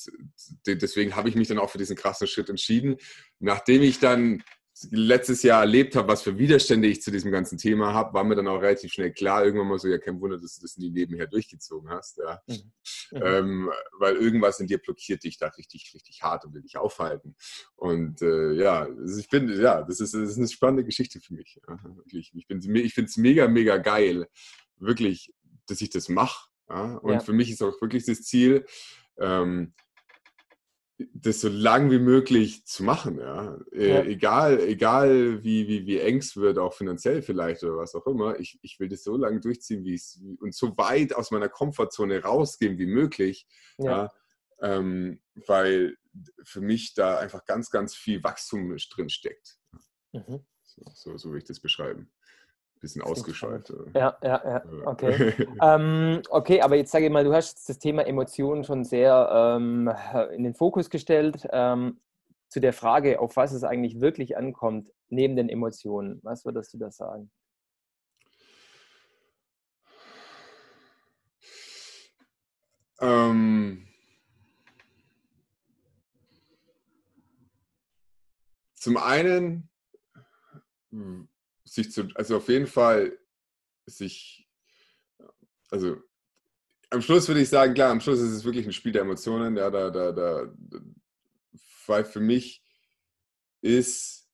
[0.66, 2.98] deswegen habe ich mich dann auch für diesen krassen Schritt entschieden.
[3.40, 4.44] Nachdem ich dann
[4.92, 8.36] letztes Jahr erlebt habe, was für Widerstände ich zu diesem ganzen Thema habe, war mir
[8.36, 10.90] dann auch relativ schnell klar, irgendwann mal so, ja, kein Wunder, dass du das nie
[10.90, 12.18] nebenher durchgezogen hast.
[12.18, 12.42] Ja.
[12.48, 12.56] Mhm.
[13.12, 13.22] Mhm.
[13.24, 17.36] Ähm, weil irgendwas in dir blockiert dich da richtig, richtig hart und will dich aufhalten.
[17.76, 21.60] Und äh, ja, ich bin, ja, das ist, das ist eine spannende Geschichte für mich.
[21.68, 22.34] Ja, wirklich.
[22.36, 24.28] Ich, ich finde es mega, mega geil,
[24.78, 25.34] wirklich,
[25.68, 26.50] dass ich das mache.
[26.70, 26.96] Ja.
[26.98, 27.20] Und ja.
[27.20, 28.66] für mich ist auch wirklich das Ziel,
[29.18, 29.74] ähm,
[30.98, 33.58] das so lang wie möglich zu machen, ja.
[33.74, 34.04] Äh, ja.
[34.04, 38.40] Egal, egal wie, wie, wie eng es wird, auch finanziell vielleicht oder was auch immer.
[38.40, 42.24] Ich, ich will das so lange durchziehen, wie es und so weit aus meiner Komfortzone
[42.24, 43.46] rausgehen wie möglich.
[43.78, 44.12] Ja
[44.62, 45.98] ähm, weil
[46.44, 49.58] für mich da einfach ganz, ganz viel Wachstum drin steckt.
[50.14, 50.46] Mhm.
[50.64, 52.12] So, so, so will ich das beschreiben
[52.86, 53.78] bisschen ausgeschaltet.
[53.96, 55.34] Ja, ja, ja, okay.
[55.62, 59.92] ähm, okay, aber jetzt sage ich mal, du hast das Thema Emotionen schon sehr ähm,
[60.36, 61.48] in den Fokus gestellt.
[61.52, 62.00] Ähm,
[62.48, 66.20] zu der Frage, auf was es eigentlich wirklich ankommt, neben den Emotionen.
[66.22, 67.32] Was würdest du da sagen?
[73.02, 73.88] Ähm,
[78.76, 79.70] zum einen
[80.92, 81.28] hm,
[81.66, 83.18] sich zu, also auf jeden Fall
[83.86, 84.48] sich,
[85.70, 85.98] also
[86.92, 89.58] am Schluss würde ich sagen, klar, am Schluss ist es wirklich ein Spiel der Emotionen,
[89.58, 90.54] ja, da, da, da,
[91.88, 92.64] weil für mich
[93.62, 94.30] ist,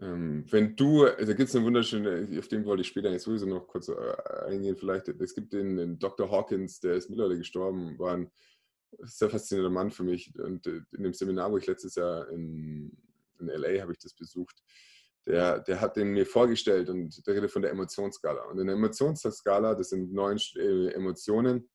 [0.00, 3.24] ähm, wenn du, also da gibt es eine wunderschöne, auf den wollte ich später jetzt
[3.24, 3.94] sowieso noch kurz äh,
[4.46, 6.30] eingehen, vielleicht, es gibt den, den Dr.
[6.30, 8.30] Hawkins, der ist mittlerweile gestorben, war ein
[9.00, 12.96] sehr faszinierender Mann für mich und äh, in dem Seminar, wo ich letztes Jahr in,
[13.38, 14.62] in LA habe ich das besucht,
[15.26, 18.44] der, der hat den mir vorgestellt und der redet von der Emotionsskala.
[18.44, 21.68] Und in der Emotionsskala, das sind neun äh, Emotionen,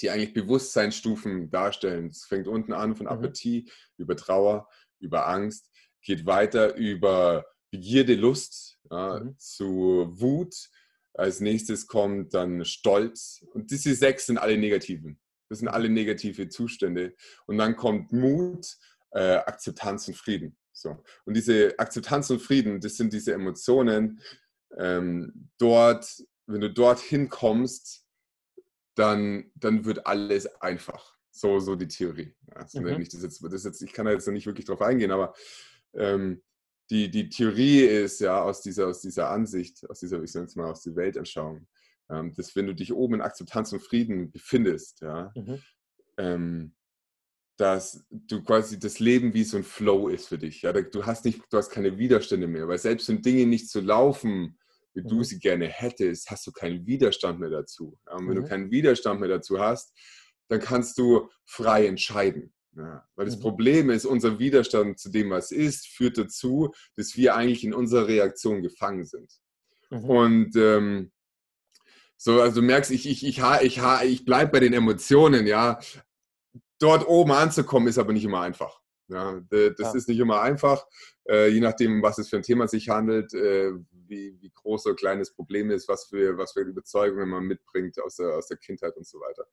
[0.00, 2.08] die eigentlich Bewusstseinsstufen darstellen.
[2.08, 3.12] Es fängt unten an von mhm.
[3.12, 4.02] Apathie, mhm.
[4.02, 5.70] über Trauer, über Angst,
[6.02, 9.38] geht weiter über Begierde, Lust ja, mhm.
[9.38, 10.54] zu Wut.
[11.14, 13.42] Als nächstes kommt dann Stolz.
[13.54, 15.18] Und diese sechs sind alle negativen.
[15.48, 17.14] Das sind alle negative Zustände.
[17.46, 18.76] Und dann kommt Mut,
[19.12, 20.58] äh, Akzeptanz und Frieden.
[20.76, 21.02] So.
[21.24, 24.20] Und diese Akzeptanz und Frieden, das sind diese Emotionen.
[24.76, 28.04] Ähm, dort, wenn du dorthin kommst,
[28.94, 31.16] dann, dann wird alles einfach.
[31.30, 32.34] So, so die Theorie.
[32.54, 33.00] Ja, so mhm.
[33.00, 35.34] ich, das jetzt, das jetzt, ich kann da jetzt noch nicht wirklich drauf eingehen, aber
[35.94, 36.42] ähm,
[36.90, 40.56] die, die Theorie ist ja aus dieser, aus dieser Ansicht, aus dieser, ich sage jetzt
[40.56, 41.66] mal, aus der Weltanschauung,
[42.10, 45.62] ähm, dass wenn du dich oben in Akzeptanz und Frieden befindest, ja, mhm.
[46.18, 46.75] ähm,
[47.56, 50.62] dass du quasi das Leben wie so ein Flow ist für dich.
[50.62, 53.80] Ja, du hast nicht, du hast keine Widerstände mehr, weil selbst wenn Dinge nicht so
[53.80, 54.58] laufen,
[54.94, 55.08] wie mhm.
[55.08, 57.98] du sie gerne hättest, hast du keinen Widerstand mehr dazu.
[58.06, 58.42] Ja, und wenn mhm.
[58.42, 59.94] du keinen Widerstand mehr dazu hast,
[60.48, 62.52] dann kannst du frei entscheiden.
[62.76, 63.40] Ja, weil das mhm.
[63.40, 68.06] Problem ist, unser Widerstand zu dem, was ist, führt dazu, dass wir eigentlich in unserer
[68.06, 69.32] Reaktion gefangen sind.
[69.90, 70.04] Mhm.
[70.04, 71.10] Und ähm,
[72.18, 75.78] so, also du merkst, ich, ich, ich, ich, ich bleibe bei den Emotionen, ja,
[76.78, 78.80] dort oben anzukommen, ist aber nicht immer einfach.
[79.08, 79.94] Ja, das ja.
[79.94, 80.84] ist nicht immer einfach,
[81.28, 84.96] äh, je nachdem, was es für ein Thema sich handelt, äh, wie, wie groß oder
[84.96, 88.96] kleines Problem ist, was für, was für Überzeugungen man mitbringt aus der, aus der Kindheit
[88.96, 89.46] und so weiter.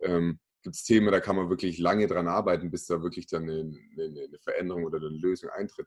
[0.00, 3.42] Ähm, Gibt es Themen, da kann man wirklich lange dran arbeiten, bis da wirklich dann
[3.42, 5.86] eine, eine, eine Veränderung oder eine Lösung eintritt.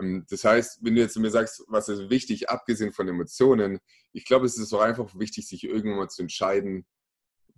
[0.00, 3.78] Ähm, das heißt, wenn du jetzt mir sagst, was ist wichtig, abgesehen von Emotionen,
[4.12, 6.84] ich glaube, es ist auch einfach wichtig, sich irgendwann mal zu entscheiden,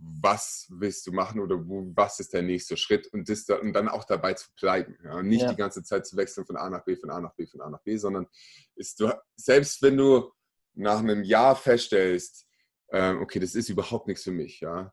[0.04, 3.88] was willst du machen oder wo, was ist der nächste Schritt und, das, und dann
[3.88, 4.98] auch dabei zu bleiben.
[5.04, 5.22] Ja?
[5.22, 5.50] Nicht ja.
[5.50, 7.70] die ganze Zeit zu wechseln von A nach B, von A nach B, von A
[7.70, 8.26] nach B, sondern
[8.74, 10.32] ist du, selbst wenn du
[10.74, 12.46] nach einem Jahr feststellst,
[12.90, 14.92] ähm, okay, das ist überhaupt nichts für mich, ja.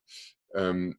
[0.54, 0.98] Ähm,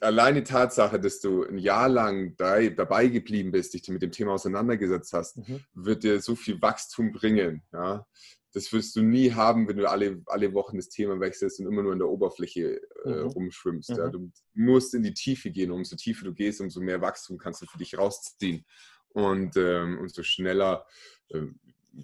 [0.00, 4.12] allein die Tatsache, dass du ein Jahr lang dabei, dabei geblieben bist, dich mit dem
[4.12, 5.60] Thema auseinandergesetzt hast, mhm.
[5.72, 8.06] wird dir so viel Wachstum bringen, ja,
[8.52, 11.82] das wirst du nie haben, wenn du alle, alle Wochen das Thema wechselst und immer
[11.82, 13.28] nur in der Oberfläche äh, mhm.
[13.28, 13.90] rumschwimmst.
[13.90, 13.96] Mhm.
[13.96, 14.08] Ja.
[14.08, 15.70] Du musst in die Tiefe gehen.
[15.70, 18.64] Umso tiefer du gehst, umso mehr Wachstum kannst du für dich rausziehen.
[19.08, 20.86] Und ähm, umso schneller
[21.28, 21.46] äh,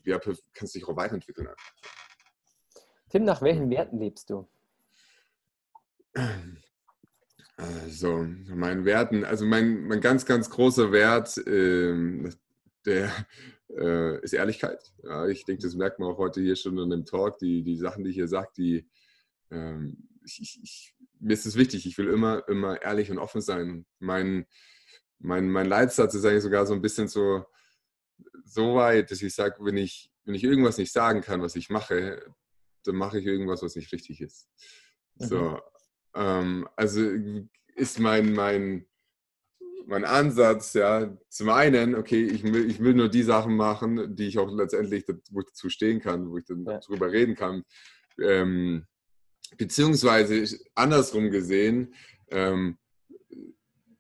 [0.05, 1.49] ja, kannst du dich auch weiterentwickeln.
[3.11, 4.49] Tim, nach welchen Werten lebst du?
[7.57, 12.31] Also, mein Werten, also mein, mein ganz, ganz großer Wert, äh,
[12.85, 13.13] der
[13.77, 14.93] äh, ist Ehrlichkeit.
[15.03, 17.39] Ja, ich denke, das merkt man auch heute hier schon in dem Talk.
[17.39, 18.89] Die, die Sachen, die ich hier sage, die,
[19.51, 23.87] ähm, ich, ich, mir ist es wichtig, ich will immer, immer ehrlich und offen sein.
[23.99, 24.47] Mein,
[25.19, 27.45] mein, mein Leitsatz ist eigentlich sogar so ein bisschen so,
[28.45, 31.71] so weit, dass ich sage, wenn ich, wenn ich irgendwas nicht sagen kann, was ich
[31.71, 32.23] mache,
[32.85, 34.49] dann mache ich irgendwas, was nicht richtig ist.
[35.17, 35.25] Mhm.
[35.27, 35.61] So,
[36.15, 37.03] ähm, also
[37.75, 38.87] ist mein, mein,
[39.89, 44.27] mein Ansatz, ja, zum einen, okay, ich will, ich will nur die Sachen machen, die
[44.27, 46.79] ich auch letztendlich, wo ich dazu stehen kann, wo ich dann ja.
[46.79, 47.65] darüber reden kann.
[48.21, 48.85] Ähm,
[49.57, 51.95] beziehungsweise andersrum gesehen,
[52.31, 52.77] ähm,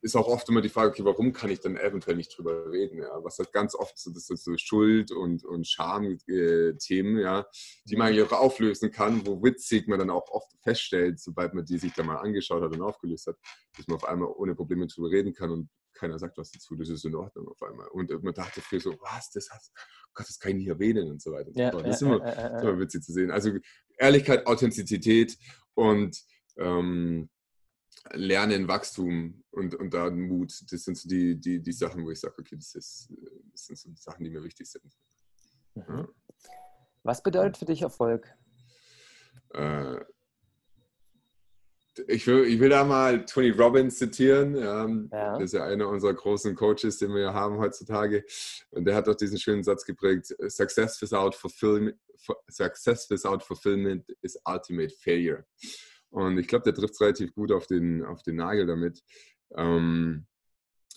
[0.00, 2.98] ist auch oft immer die Frage, okay, warum kann ich dann eventuell nicht drüber reden?
[2.98, 3.22] Ja?
[3.22, 7.46] Was halt ganz oft so, das sind so Schuld- und, und Scham-Themen, ja,
[7.84, 11.64] die man eigentlich auch auflösen kann, wo witzig man dann auch oft feststellt, sobald man
[11.64, 13.36] die sich dann mal angeschaut hat und aufgelöst hat,
[13.76, 16.88] dass man auf einmal ohne Probleme drüber reden kann und keiner sagt was dazu, das
[16.88, 17.88] ist in Ordnung auf einmal.
[17.88, 19.72] Und man dachte früher so, was, das hast,
[20.14, 21.48] Gott, das kann ich nicht erwähnen und so weiter.
[21.48, 23.30] Und ja, so das ist, immer, äh, ist immer witzig zu sehen.
[23.32, 23.50] Also
[23.96, 25.36] Ehrlichkeit, Authentizität
[25.74, 26.16] und
[26.56, 27.28] ähm,
[28.12, 32.20] Lernen, Wachstum und, und da Mut, das sind so die, die, die Sachen, wo ich
[32.20, 33.12] sage, okay, das, ist,
[33.52, 34.92] das sind so die Sachen, die mir wichtig sind.
[35.74, 35.84] Mhm.
[35.88, 36.08] Ja.
[37.02, 38.34] Was bedeutet für dich Erfolg?
[39.54, 39.96] Äh,
[42.06, 44.54] ich, will, ich will da mal Tony Robbins zitieren.
[44.56, 45.34] Ähm, ja.
[45.34, 48.24] Das ist ja einer unserer großen Coaches, den wir haben heutzutage.
[48.70, 51.96] Und der hat auch diesen schönen Satz geprägt: Success without fulfillment,
[52.48, 55.44] success without fulfillment is ultimate failure.
[56.10, 59.02] Und ich glaube, der trifft es relativ gut auf den, auf den Nagel damit.
[59.56, 60.26] Ähm,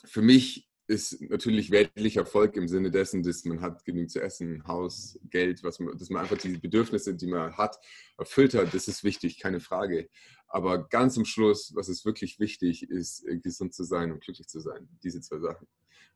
[0.06, 4.68] für mich ist natürlich weltlicher Erfolg im Sinne dessen, dass man hat genügend zu essen,
[4.68, 7.78] Haus, Geld, was man, dass man einfach die Bedürfnisse, die man hat,
[8.18, 8.74] erfüllt hat.
[8.74, 10.10] Das ist wichtig, keine Frage.
[10.48, 14.48] Aber ganz am Schluss, was ist wirklich wichtig, ist äh, gesund zu sein und glücklich
[14.48, 14.90] zu sein.
[15.02, 15.68] Diese zwei Sachen.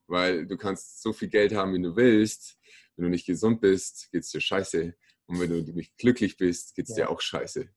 [0.07, 2.59] Weil du kannst so viel Geld haben, wie du willst.
[2.95, 4.93] Wenn du nicht gesund bist, geht es dir scheiße.
[5.27, 7.05] Und wenn du nicht glücklich bist, geht es ja.
[7.05, 7.69] dir auch scheiße.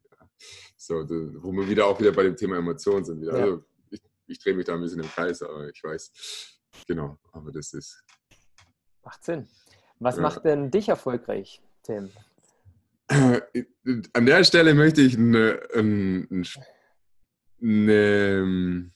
[0.77, 3.21] So, wo wir wieder auch wieder bei dem Thema Emotionen sind.
[3.21, 3.39] Wieder.
[3.39, 3.45] Ja.
[3.45, 6.13] Also ich, ich drehe mich da ein bisschen im Kreis, aber ich weiß,
[6.87, 8.03] genau, aber das ist.
[9.05, 9.49] Macht Sinn.
[9.99, 10.23] Was ja.
[10.23, 12.11] macht denn dich erfolgreich, Tim?
[13.09, 16.45] An der Stelle möchte ich eine, eine,
[17.61, 18.93] eine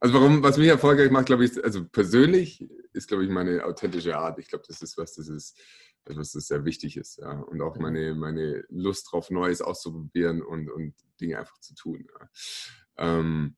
[0.00, 4.16] also warum, was mich erfolgreich macht, glaube ich, also persönlich ist, glaube ich, meine authentische
[4.16, 4.38] Art.
[4.38, 5.60] Ich glaube, das ist was, das ist
[6.04, 7.18] etwas, das sehr wichtig ist.
[7.18, 7.40] Ja.
[7.40, 12.06] Und auch meine, meine Lust drauf, Neues auszuprobieren und, und Dinge einfach zu tun.
[12.18, 12.28] Ja.
[12.98, 13.56] Ähm,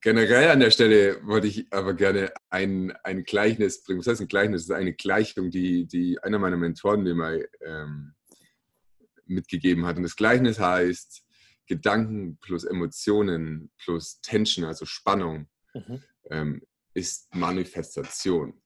[0.00, 4.00] generell an der Stelle wollte ich aber gerne ein, ein Gleichnis bringen.
[4.00, 4.66] Was heißt ein Gleichnis?
[4.66, 8.14] Das ist eine Gleichung, die, die einer meiner Mentoren mir mal ähm,
[9.26, 9.96] mitgegeben hat.
[9.96, 11.24] Und das Gleichnis heißt,
[11.66, 16.02] Gedanken plus Emotionen plus Tension, also Spannung, mhm.
[16.30, 16.62] ähm,
[16.92, 18.60] ist Manifestation.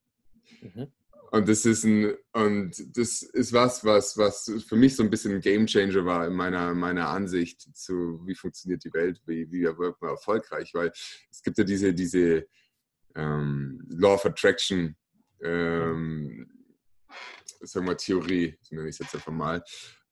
[0.61, 0.93] Mhm.
[1.31, 5.35] Und das ist ein, und das ist was, was, was für mich so ein bisschen
[5.35, 9.65] ein Game Changer war in meiner, meiner Ansicht zu, wie funktioniert die Welt, wie, wie
[9.65, 10.91] wird man erfolgreich, weil
[11.31, 12.47] es gibt ja diese, diese
[13.15, 14.97] ähm, Law of Attraction,
[15.43, 16.49] ähm,
[17.61, 19.63] sagen wir Theorie, so nenne ich es jetzt einfach mal,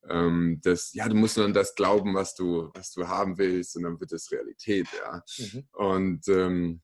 [0.09, 3.75] ähm, dass, ja, du musst nur an das glauben, was du, was du haben willst
[3.75, 5.23] und dann wird es Realität, ja.
[5.37, 5.67] Mhm.
[5.73, 6.81] Und ähm,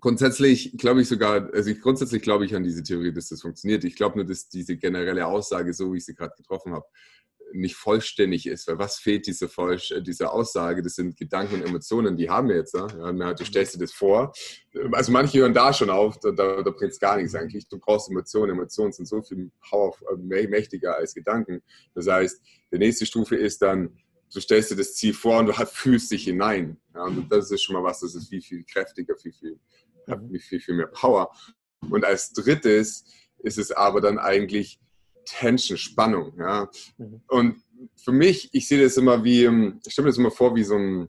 [0.00, 3.84] grundsätzlich glaube ich sogar, also ich, grundsätzlich glaube ich an diese Theorie, dass das funktioniert.
[3.84, 6.86] Ich glaube nur, dass diese generelle Aussage, so wie ich sie gerade getroffen habe,
[7.52, 8.66] nicht vollständig ist.
[8.68, 10.82] Weil was fehlt dieser, Vollst dieser Aussage?
[10.82, 12.74] Das sind Gedanken und Emotionen, die haben wir jetzt.
[12.74, 12.86] Ja?
[12.86, 14.32] du stellst dir das vor.
[14.92, 17.68] Also manche hören da schon auf, da, da, da bringt es gar nichts eigentlich.
[17.68, 18.52] Du brauchst Emotionen.
[18.52, 19.50] Emotionen sind so viel
[20.16, 21.62] mächtiger als Gedanken.
[21.94, 22.40] Das heißt,
[22.72, 23.96] die nächste Stufe ist dann,
[24.32, 26.76] du stellst dir das Ziel vor und du fühlst dich hinein.
[26.94, 29.58] Ja, und das ist schon mal was, das ist viel, viel kräftiger, viel, viel
[30.16, 30.38] mhm.
[30.38, 31.30] viel, viel mehr Power.
[31.80, 33.04] Und als drittes
[33.38, 34.80] ist es aber dann eigentlich
[35.24, 36.34] Tension, Spannung.
[36.38, 36.70] Ja?
[36.96, 37.20] Mhm.
[37.28, 37.62] Und
[37.96, 40.64] für mich, ich sehe das immer wie, ähm, ich stelle mir das immer vor wie
[40.64, 41.08] so ein,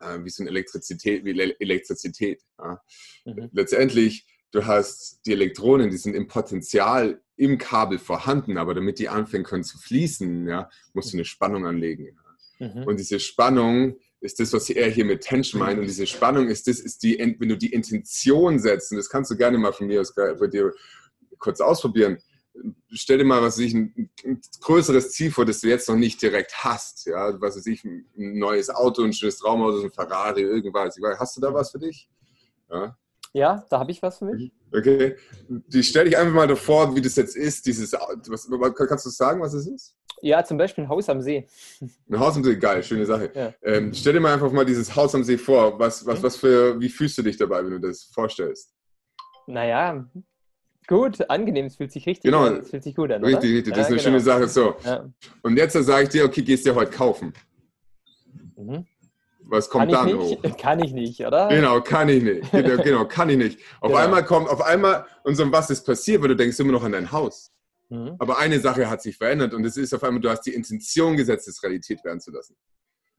[0.00, 2.42] äh, wie so eine Elektrizität, wie Elektrizität.
[2.58, 2.80] Ja?
[3.24, 3.50] Mhm.
[3.52, 9.08] Letztendlich, du hast die Elektronen, die sind im Potenzial im Kabel vorhanden, aber damit die
[9.08, 12.18] anfangen können zu fließen, ja, musst du eine Spannung anlegen.
[12.62, 12.84] Mhm.
[12.84, 15.80] Und diese Spannung ist das, was er hier mit Tension meint.
[15.80, 19.32] Und diese Spannung ist das, ist die, wenn du die Intention setzt, und das kannst
[19.32, 20.72] du gerne mal von mir aus bei dir
[21.38, 22.18] kurz ausprobieren.
[22.92, 26.22] Stell dir mal, was ich ein, ein, größeres Ziel vor, das du jetzt noch nicht
[26.22, 27.06] direkt hast.
[27.06, 30.96] Ja, was weiß ich, ein neues Auto, ein schönes Traumauto, ein Ferrari, irgendwas.
[31.18, 32.08] Hast du da was für dich?
[32.70, 32.96] Ja,
[33.32, 34.52] ja da habe ich was für mich.
[34.72, 35.16] Okay.
[35.48, 37.66] Die stell dich einfach mal davor, wie das jetzt ist.
[37.66, 38.48] Dieses, was,
[38.88, 39.96] kannst du sagen, was es ist?
[40.24, 41.48] Ja, zum Beispiel ein Haus am See.
[42.08, 43.32] Ein Haus am See, geil, schöne Sache.
[43.34, 43.52] Ja.
[43.62, 45.76] Ähm, stell dir mal einfach mal dieses Haus am See vor.
[45.80, 46.22] Was, was, mhm.
[46.22, 48.72] was für, wie fühlst du dich dabei, wenn du das vorstellst?
[49.48, 50.08] Naja,
[50.86, 52.44] gut, angenehm, es fühlt sich richtig genau.
[52.44, 52.60] an.
[52.60, 53.24] Es fühlt sich gut an.
[53.24, 53.56] Richtig, oder?
[53.56, 54.38] richtig, das ja, ist eine genau.
[54.38, 54.48] schöne Sache.
[54.48, 54.76] So.
[54.84, 55.12] Ja.
[55.42, 57.32] Und jetzt sage ich dir, okay, gehst du dir heute kaufen.
[58.56, 58.86] Mhm.
[59.40, 60.40] Was kommt kann dann hoch?
[60.56, 61.48] Kann ich nicht, oder?
[61.48, 62.50] Genau, kann ich nicht.
[62.52, 63.58] Genau, genau kann ich nicht.
[63.80, 64.04] Auf Genau.
[64.04, 66.92] einmal kommt, auf einmal, und so was ist passiert, weil du denkst immer noch an
[66.92, 67.51] dein Haus.
[67.92, 68.16] Mhm.
[68.18, 71.16] Aber eine Sache hat sich verändert und es ist auf einmal, du hast die Intention
[71.16, 72.56] gesetzt, es Realität werden zu lassen.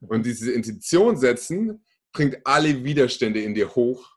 [0.02, 4.10] Und diese Intention setzen bringt alle Widerstände in dir hoch,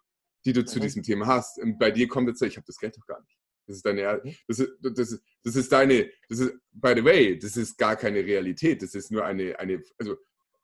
[0.44, 0.82] die du zu Mhm.
[0.82, 1.58] diesem Thema hast.
[1.58, 3.38] Und bei dir kommt jetzt, ich habe das Geld doch gar nicht.
[3.66, 4.34] Das ist deine, Mhm.
[4.48, 7.94] das ist, das ist, das ist deine, das ist, by the way, das ist gar
[7.96, 8.80] keine Realität.
[8.82, 10.16] Das ist nur eine, eine, also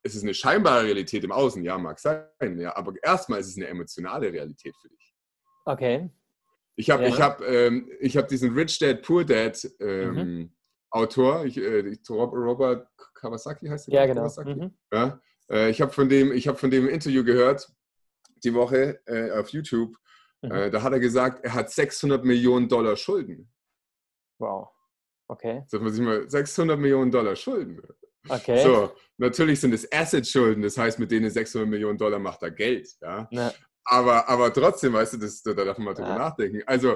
[0.03, 2.27] es ist eine scheinbare Realität im Außen, ja, mag sein,
[2.59, 5.15] ja, aber erstmal ist es eine emotionale Realität für dich.
[5.65, 6.11] Okay.
[6.77, 7.09] Ich habe Ja.
[7.09, 10.53] ich hab, ähm, ich hab diesen Rich Dad, Poor Dad ähm, Mhm.
[10.91, 13.95] Autor, ich, äh, Robert Kawasaki heißt der?
[13.95, 14.23] Ja, genau.
[14.23, 14.55] Kawasaki?
[14.55, 14.75] Mhm.
[14.93, 15.21] Ja?
[15.51, 17.71] Äh, ich habe von, dem- ich hab von dem Interview gehört,
[18.45, 19.97] die Woche äh, auf YouTube.
[20.43, 20.51] Mhm.
[20.51, 23.51] Äh, da hat er gesagt, er hat 600 Millionen Dollar Schulden.
[24.39, 24.69] Wow.
[25.29, 25.63] Okay.
[25.67, 27.81] Sagt man sich mal, 600 Millionen Dollar Schulden.
[28.29, 28.63] Okay.
[28.63, 32.89] So, natürlich sind es Asset-Schulden, das heißt, mit denen 600 Millionen Dollar macht er Geld.
[33.01, 33.29] Ja?
[33.85, 36.19] Aber, aber trotzdem, weißt du, das, da darf man mal drüber Ja.
[36.19, 36.63] nachdenken.
[36.67, 36.91] Also,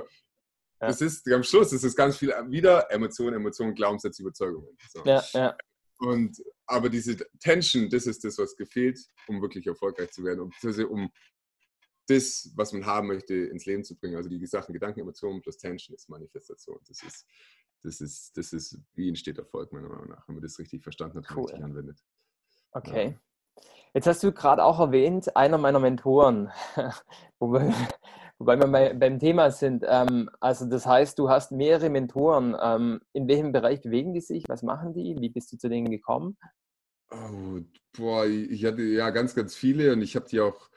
[0.81, 0.89] Ja.
[0.89, 4.77] das ist am Schluss, das ist ganz viel wieder Emotionen, Emotionen, Glaubenssätze, Überzeugungen.
[4.91, 5.03] So.
[5.05, 5.57] ja, ja.
[5.99, 10.53] Und, aber diese Tension, das ist das, was gefehlt, um wirklich erfolgreich zu werden, um,
[10.91, 11.11] um
[12.07, 14.17] das, was man haben möchte, ins Leben zu bringen.
[14.17, 16.79] Also die Sachen, Gedanken, Emotionen plus Tension ist Manifestation.
[16.87, 17.27] Das ist,
[17.83, 21.19] das ist, das ist, wie entsteht Erfolg, meiner Meinung nach, wenn man das richtig verstanden
[21.19, 21.45] hat und Cool.
[21.47, 21.99] richtig anwendet.
[22.73, 23.19] Okay.
[23.97, 26.51] Jetzt hast du gerade auch erwähnt, einer meiner Mentoren,
[27.39, 27.73] wobei,
[28.39, 29.87] wobei wir bei, beim Thema sind.
[29.89, 32.55] Ähm, also das heißt, du hast mehrere Mentoren.
[32.61, 34.45] Ähm, in welchem Bereich bewegen die sich?
[34.49, 35.17] Was machen die?
[35.19, 36.37] Wie bist du zu denen gekommen?
[37.11, 37.61] Oh,
[37.97, 40.69] boah, ich hatte ja ganz, ganz viele und ich habe die auch,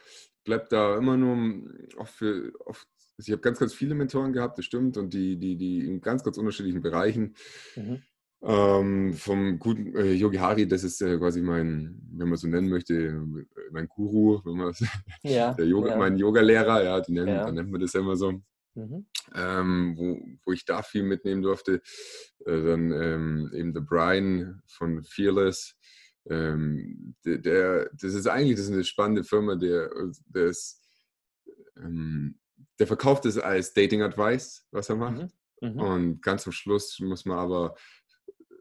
[0.45, 4.57] bleib da immer nur auch für, oft, also ich habe ganz, ganz viele Mentoren gehabt,
[4.57, 7.35] das stimmt, und die, die, die in ganz, ganz unterschiedlichen Bereichen.
[7.75, 8.01] Mhm.
[8.41, 12.69] Ähm, vom guten äh, Yogi Hari, das ist äh, quasi mein, wenn man so nennen
[12.69, 13.21] möchte,
[13.71, 14.73] mein Guru, wenn man,
[15.23, 15.53] Ja.
[15.53, 15.97] der Yoga, ja.
[15.97, 17.45] mein Yoga-Lehrer, ja, die nennen, Ja.
[17.45, 18.41] dann nennt man das ja immer so
[18.75, 19.07] Mhm.
[19.35, 21.81] ähm, wo, wo ich da viel mitnehmen durfte.
[22.45, 25.75] Äh, dann ähm, eben der Brian von Fearless.
[26.29, 29.89] Ähm, der, der, das ist eigentlich das ist eine spannende Firma, der,
[30.27, 30.81] der, ist,
[31.77, 32.39] ähm,
[32.79, 35.23] der verkauft es als Dating Advice, was er macht.
[35.61, 35.71] Mhm.
[35.73, 35.79] Mhm.
[35.79, 37.75] Und ganz am Schluss muss man aber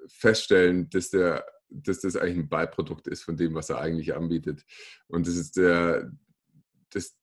[0.09, 4.64] feststellen, dass, der, dass das eigentlich ein Beiprodukt ist von dem, was er eigentlich anbietet.
[5.07, 6.11] Und das ist der,
[6.90, 7.16] das,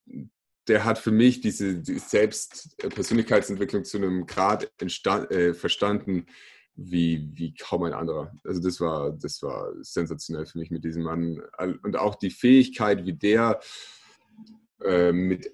[0.68, 6.26] der hat für mich diese, die Selbstpersönlichkeitsentwicklung zu einem Grad entstand, äh, verstanden,
[6.76, 8.34] wie, wie kaum ein anderer.
[8.44, 11.42] Also das war, das war sensationell für mich mit diesem Mann.
[11.84, 13.60] Und auch die Fähigkeit, wie der
[14.84, 15.52] äh, mit,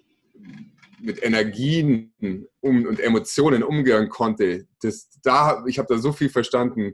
[0.99, 2.13] mit Energien
[2.59, 6.93] um, und Emotionen umgehen konnte, das, da, ich habe da so viel verstanden.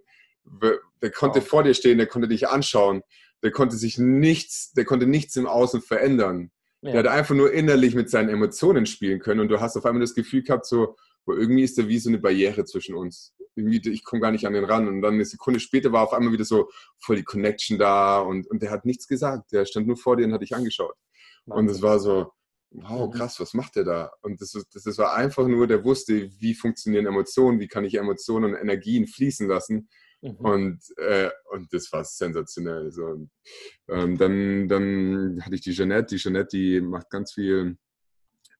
[1.02, 1.48] Der konnte Wow.
[1.48, 3.02] vor dir stehen, der konnte dich anschauen,
[3.44, 6.52] der konnte sich nichts, der konnte nichts im Außen verändern.
[6.82, 6.92] Ja.
[6.92, 10.02] Der hat einfach nur innerlich mit seinen Emotionen spielen können und du hast auf einmal
[10.02, 13.34] das Gefühl gehabt, so, wo irgendwie ist da wie so eine Barriere zwischen uns.
[13.56, 14.88] Irgendwie, ich komme gar nicht an den ran.
[14.88, 18.48] Und dann eine Sekunde später war auf einmal wieder so voll die Connection da und,
[18.50, 19.52] und der hat nichts gesagt.
[19.52, 20.96] Der stand nur vor dir und hat dich angeschaut.
[21.46, 21.84] Und es Wahnsinn.
[21.84, 22.32] war so,
[22.72, 23.18] wow, Mhm.
[23.18, 24.12] krass, was macht der da?
[24.22, 27.96] Und das, das, das war einfach nur, der wusste, wie funktionieren Emotionen, wie kann ich
[27.96, 29.90] Emotionen und Energien fließen lassen.
[30.22, 30.36] Mhm.
[30.38, 32.92] Und, äh, und das war sensationell.
[32.92, 33.28] So.
[33.90, 36.16] Ähm, dann, dann hatte ich die Jeanette.
[36.16, 37.78] Die Jeanette, die macht ganz viel,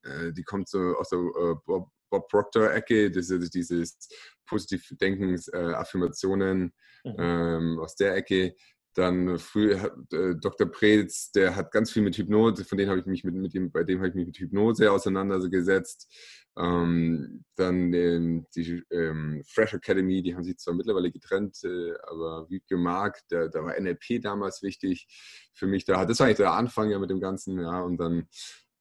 [0.04, 3.98] äh, die kommt so aus der äh, Bob, Bob Proctor-Ecke, ist dieses
[4.46, 7.16] positiv Denkens, äh, Affirmationen Mhm.
[7.20, 8.56] ähm, aus der Ecke.
[8.98, 10.72] Dann früher hat, äh, Dr.
[10.72, 13.72] Preetz, der hat ganz viel mit Hypnose, von denen habe ich mich mit, mit dem,
[13.72, 16.12] bei dem habe ich mich mit Hypnose auseinandergesetzt.
[16.58, 22.50] Ähm, dann ähm, die ähm, Fresh Academy, die haben sich zwar mittlerweile getrennt, äh, aber
[22.50, 25.06] Wiebke Mark, da, da war NLP damals wichtig
[25.54, 25.86] für mich.
[25.86, 28.28] Da, das war eigentlich der Anfang ja mit dem Ganzen, ja, und dann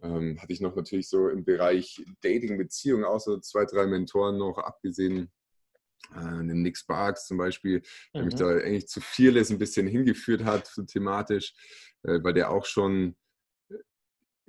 [0.00, 4.38] ähm, hatte ich noch natürlich so im Bereich Dating, Beziehung auch so zwei, drei Mentoren
[4.38, 5.30] noch, abgesehen
[6.14, 7.82] äh, den Nick Sparks zum Beispiel,
[8.14, 8.38] der mich Mhm.
[8.38, 11.54] da eigentlich zu vieles ein bisschen hingeführt hat, so thematisch,
[12.02, 13.16] äh, weil der auch schon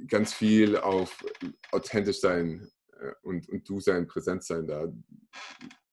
[0.08, 1.26] ganz viel auf
[1.72, 4.92] authentisch sein äh, und, und du sein, präsent sein da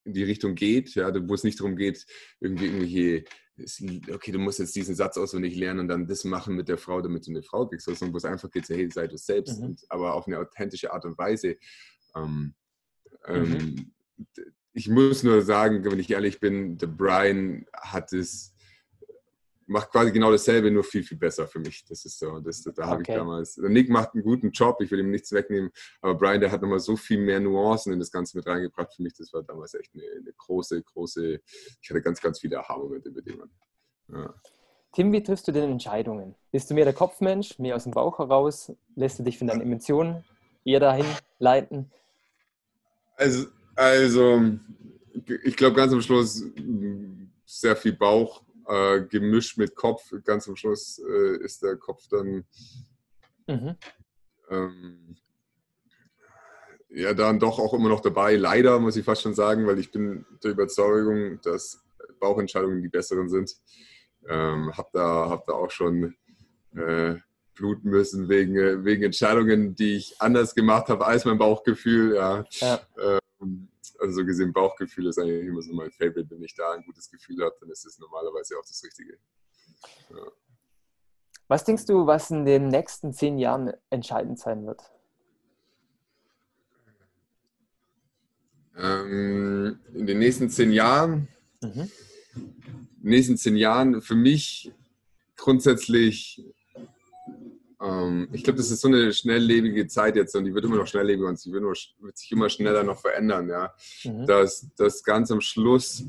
[0.05, 2.05] in die Richtung geht, ja, wo es nicht darum geht,
[2.38, 3.25] irgendwie irgendwelche,
[4.12, 7.01] okay, du musst jetzt diesen Satz auswendig lernen und dann das machen mit der Frau,
[7.01, 9.64] damit du eine Frau kriegst, sondern wo es einfach geht, hey, sei du selbst, Mhm.
[9.64, 11.57] und, aber auf eine authentische Art und Weise.
[12.15, 12.55] Ähm,
[13.27, 13.27] Mhm.
[13.27, 13.94] ähm,
[14.75, 18.52] ich muss nur sagen, wenn ich ehrlich bin, der Brian hat es,
[19.66, 21.85] macht quasi genau dasselbe, nur viel, viel besser für mich.
[21.87, 23.18] Das ist so, das, da habe ich Okay.
[23.18, 25.70] damals, der Nick macht einen guten Job, ich will ihm nichts wegnehmen,
[26.02, 29.02] aber Brian, der hat nochmal so viel mehr Nuancen in das Ganze mit reingebracht für
[29.02, 29.14] mich.
[29.14, 31.40] Das war damals echt eine, eine große, große,
[31.81, 33.48] ich hatte ganz, ganz viele Aha-Momente mit dem.
[34.12, 34.35] Ja.
[34.92, 36.35] Tim, wie triffst du denn Entscheidungen?
[36.50, 38.72] Bist du mehr der Kopfmensch, mehr aus dem Bauch heraus?
[38.96, 40.25] Lässt du dich von deinen Emotionen
[40.64, 41.06] eher dahin
[41.38, 41.90] leiten?
[43.16, 44.42] Also, also
[45.44, 46.44] ich glaube ganz am Schluss
[47.46, 50.12] sehr viel Bauch äh, gemischt mit Kopf.
[50.25, 52.44] Ganz am Schluss äh, ist der Kopf dann
[53.46, 53.77] mhm.
[54.50, 55.16] ähm,
[56.88, 58.37] ja dann doch auch immer noch dabei.
[58.37, 61.85] Leider muss ich fast schon sagen, weil ich bin der Überzeugung, dass
[62.20, 63.56] Bauchentscheidungen die besseren sind.
[64.29, 66.14] Ähm, hab da, hab da auch schon
[66.75, 67.16] äh,
[67.54, 72.16] bluten müssen wegen, wegen Entscheidungen, die ich anders gemacht habe als mein Bauchgefühl.
[72.16, 72.44] Ja.
[72.60, 72.81] ja.
[73.45, 73.69] Ähm,
[74.01, 76.29] also so gesehen, Bauchgefühl ist eigentlich immer so mein Favorite.
[76.31, 79.19] Wenn ich da ein gutes Gefühl habe, dann ist es normalerweise auch das Richtige.
[80.11, 80.33] Ja.
[81.49, 84.83] Was denkst du, was in den nächsten zehn Jahren entscheidend sein wird?
[88.77, 91.29] Ähm, in den nächsten zehn Jahren
[91.63, 91.90] mhm
[93.05, 94.73] nächsten zehn Jahren für mich
[95.37, 96.42] grundsätzlich,
[97.85, 100.87] ähm, ich glaube, das ist so eine schnelllebige Zeit jetzt und die wird immer noch
[100.87, 103.48] schnelllebiger und sie wird, nur, wird sich immer schneller noch verändern.
[103.48, 103.74] Ja?
[104.04, 104.26] Mhm.
[104.26, 106.04] Dass das ganz am Schluss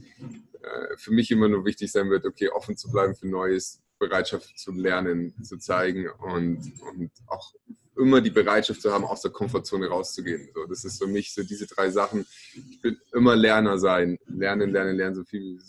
[0.62, 4.58] äh, für mich immer nur wichtig sein wird, okay, offen zu bleiben für Neues, Bereitschaft
[4.58, 7.54] zu lernen, zu zeigen und, und auch
[7.98, 10.50] immer die Bereitschaft zu haben, aus der Komfortzone rauszugehen.
[10.54, 12.26] So, das ist für mich so diese drei Sachen.
[12.54, 14.18] Ich will immer Lerner sein.
[14.28, 15.60] Lernen, lernen, lernen, so viel,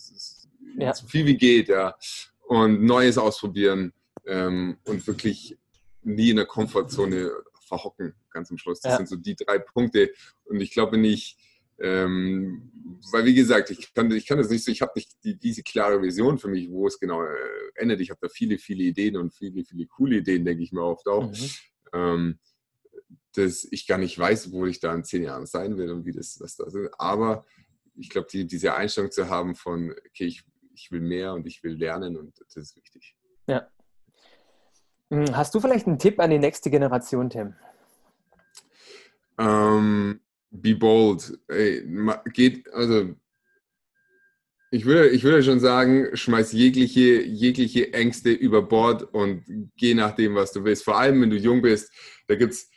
[0.76, 0.92] ja.
[0.92, 1.94] so viel wie geht, ja.
[2.48, 3.92] Und Neues ausprobieren
[4.26, 5.56] ähm, und wirklich
[6.06, 7.30] nie in der Komfortzone
[7.66, 8.80] verhocken, ganz am Schluss.
[8.80, 8.96] Das ja.
[8.98, 10.12] sind so die drei Punkte.
[10.44, 11.38] Und ich glaube nicht,
[11.78, 12.70] ähm,
[13.12, 15.62] weil wie gesagt, ich kann, ich kann das nicht so, ich habe nicht die, diese
[15.62, 17.36] klare Vision für mich, wo es genau äh,
[17.74, 18.00] endet.
[18.00, 21.06] Ich habe da viele, viele Ideen und viele, viele coole Ideen, denke ich mir oft
[21.06, 21.30] auch.
[21.30, 21.50] Mhm
[21.92, 22.38] ähm,
[23.34, 26.12] dass ich gar nicht weiß, wo ich da in zehn Jahren sein will und wie
[26.12, 26.90] das, was das ist.
[26.98, 27.44] Aber
[27.96, 30.44] ich glaube, die, diese Einstellung zu haben von, okay, ich,
[30.74, 33.14] ich will mehr und ich will lernen und das ist wichtig.
[33.46, 33.68] Ja.
[35.10, 37.54] Hm, hast du vielleicht einen Tipp an die nächste Generation, Tim?
[39.38, 41.38] Ähm, be bold.
[41.48, 41.82] Ey,
[42.32, 43.14] geht, also
[44.70, 49.44] ich würde, ich würde schon sagen, schmeiß jegliche, jegliche Ängste über Bord und
[49.76, 50.84] geh nach dem, was du willst.
[50.84, 51.92] Vor allem, wenn du jung bist,
[52.26, 52.68] da gibt's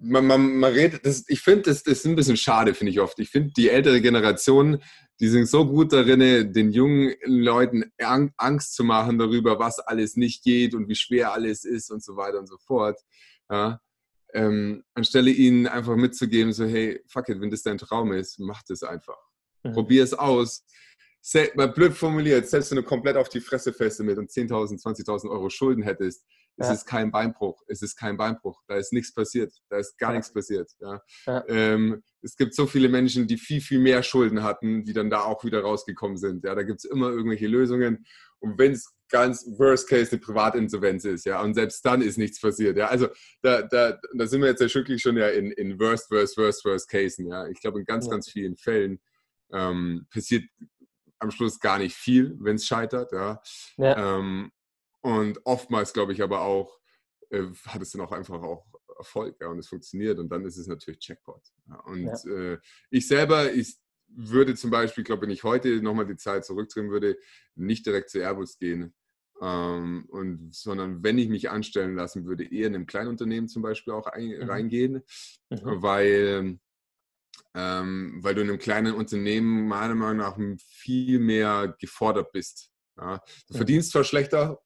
[0.00, 3.00] man, man, man redet, das, ich finde, das, das ist ein bisschen schade, finde ich
[3.00, 3.18] oft.
[3.18, 4.82] Ich finde, die ältere Generation,
[5.20, 10.42] die sind so gut darin, den jungen Leuten Angst zu machen darüber, was alles nicht
[10.42, 12.98] geht und wie schwer alles ist und so weiter und so fort.
[13.50, 13.80] Ja,
[14.32, 18.62] ähm, anstelle ihnen einfach mitzugeben, so, hey, fuck it, wenn das dein Traum ist, mach
[18.62, 19.18] das einfach.
[19.62, 19.72] Mhm.
[19.72, 20.64] Probier es aus
[21.54, 25.30] mal blöd formuliert, selbst wenn du komplett auf die Fresse fällst damit und 10.000, 20.000
[25.30, 26.24] Euro Schulden hättest,
[26.60, 26.66] ja.
[26.66, 27.62] es ist kein Beinbruch.
[27.66, 28.62] Es ist kein Beinbruch.
[28.68, 29.52] Da ist nichts passiert.
[29.68, 30.16] Da ist gar ja.
[30.16, 30.70] nichts passiert.
[30.80, 31.00] Ja.
[31.26, 31.44] ja.
[31.48, 35.22] Ähm, es gibt so viele Menschen, die viel, viel mehr Schulden hatten, die dann da
[35.22, 36.44] auch wieder rausgekommen sind.
[36.44, 38.04] Ja, da gibt es immer irgendwelche Lösungen.
[38.40, 42.40] Und wenn es ganz worst case eine Privatinsolvenz ist, ja, und selbst dann ist nichts
[42.40, 42.76] passiert.
[42.76, 43.08] Ja, also
[43.42, 46.64] da, da, da sind wir jetzt ja wirklich schon ja in, in worst, worst, worst,
[46.64, 47.26] worst cases.
[47.26, 49.00] Ja, ich glaube, in ganz, ganz vielen Fällen
[49.52, 50.44] ähm, passiert
[51.18, 53.12] am Schluss gar nicht viel, wenn es scheitert.
[53.12, 53.42] Ja.
[53.76, 54.18] ja.
[54.18, 54.50] Ähm,
[55.02, 56.78] und oftmals, glaube ich, aber auch,
[57.30, 58.66] äh, hat es dann auch einfach auch
[58.98, 61.42] Erfolg ja, und es funktioniert und dann ist es natürlich Checkpot.
[61.68, 61.80] Ja.
[61.80, 62.52] Und ja.
[62.52, 62.58] äh,
[62.90, 63.78] ich selber, ich
[64.08, 67.16] würde zum Beispiel, glaube wenn ich heute nochmal die Zeit zurückdrehen würde,
[67.54, 68.94] nicht direkt zu Airbus gehen,
[69.40, 73.94] ähm, und, sondern wenn ich mich anstellen lassen würde, eher in einem Kleinunternehmen zum Beispiel
[73.94, 74.50] auch ein, mhm.
[74.50, 75.02] reingehen,
[75.48, 75.82] mhm.
[75.82, 76.58] weil
[77.54, 82.70] ähm, weil du in einem kleinen Unternehmen meiner Meinung nach viel mehr gefordert bist.
[82.96, 83.20] Ja?
[83.48, 84.60] Du verdienst zwar schlechter,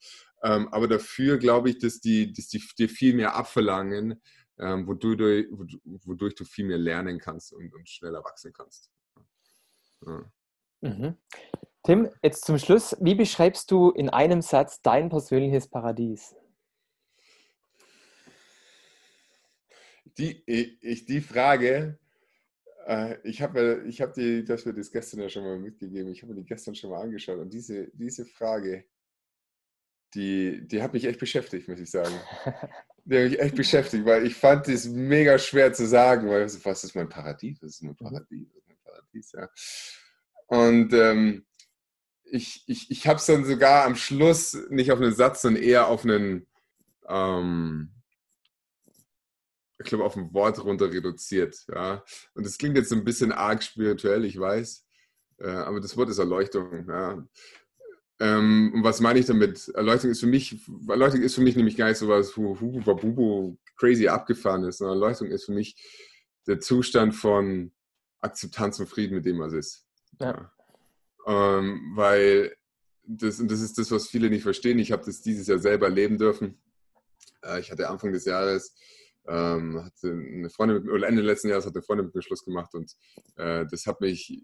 [0.45, 4.21] ähm, aber dafür glaube ich, dass die, dass die dir viel mehr abverlangen,
[4.59, 5.47] ähm, wodurch,
[6.05, 8.91] wodurch, du viel mehr lernen kannst und, und schneller wachsen kannst.
[10.07, 10.31] Ja.
[10.83, 11.17] Mhm.
[11.83, 16.35] Tim, jetzt zum Schluss, wie beschreibst du in einem Satz dein persönliches Paradies?
[20.19, 21.99] Die, ich, die Frage
[22.87, 26.23] äh, ich habe ich hab die, das wird das gestern ja schon mal mitgegeben, ich
[26.23, 28.85] habe mir die gestern schon mal angeschaut und diese, diese Frage,
[30.15, 32.15] die, die hat mich echt beschäftigt, muss ich sagen.
[33.07, 36.85] Die hat mich echt beschäftigt, weil ich fand es mega schwer zu sagen, weil was
[36.85, 37.63] ist mein Paradies?
[37.63, 38.05] Was ist mein mhm.
[38.05, 38.49] Paradies?
[38.49, 39.33] Was ist mein Paradies?
[39.33, 39.51] Ja.
[40.47, 41.47] Und ähm,
[42.25, 45.89] ich, ich, ich habe es dann sogar am Schluss nicht auf einen Satz, sondern eher
[45.89, 46.47] auf einen,
[47.09, 47.91] ähm,
[49.79, 51.65] ich glaube, auf ein Wort runter reduziert.
[51.69, 52.05] Ja?
[52.35, 54.87] Und das klingt jetzt ein bisschen arg spirituell, ich weiß,
[55.39, 56.89] äh, aber das Wort ist Erleuchtung.
[56.89, 57.27] Ja?
[58.25, 59.69] Ähm, und was meine ich damit?
[59.75, 60.59] Erleuchtung ist für mich,
[60.89, 64.97] Erleuchtung ist für mich nämlich gar nicht so was, wo Hubu crazy abgefahren ist, sondern
[64.97, 65.77] Erleuchtung ist für mich
[66.47, 67.71] der Zustand von
[68.21, 69.87] Akzeptanz und Frieden mit dem, was ist.
[70.21, 70.51] Ja.
[71.27, 71.59] Ja.
[71.59, 72.57] Ähm, weil
[73.03, 74.79] das, und das ist das, was viele nicht verstehen.
[74.79, 76.59] Ich habe das dieses Jahr selber erleben dürfen.
[77.43, 78.75] Äh, ich hatte Anfang des Jahres
[79.27, 82.75] ähm, hatte eine Freundin, oder Ende letzten Jahres hat eine Freundin mit mir Schluss gemacht
[82.75, 82.95] und
[83.37, 84.43] äh, das hat mich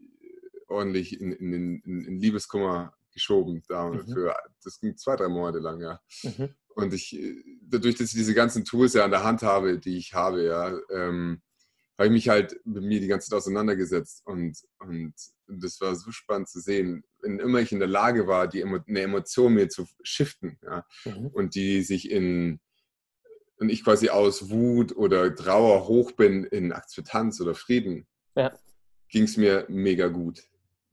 [0.68, 3.62] ordentlich in, in, in, in Liebeskummer geschoben.
[3.68, 4.06] Da mhm.
[4.06, 6.00] für, das ging zwei, drei Monate lang, ja.
[6.22, 6.50] Mhm.
[6.74, 7.18] Und ich,
[7.62, 10.78] dadurch, dass ich diese ganzen Tools ja an der Hand habe, die ich habe, ja,
[10.90, 11.42] ähm,
[11.98, 15.12] habe ich mich halt mit mir die ganze Zeit auseinandergesetzt und, und
[15.48, 18.78] das war so spannend zu sehen, wenn immer ich in der Lage war, die Emo
[18.86, 21.26] eine Emotion mir zu shiften ja, mhm.
[21.26, 22.60] und die sich in
[23.58, 28.58] und ich quasi aus Wut oder Trauer hoch bin in Akzeptanz oder Frieden, ja.
[29.10, 30.42] ging es mir mega gut.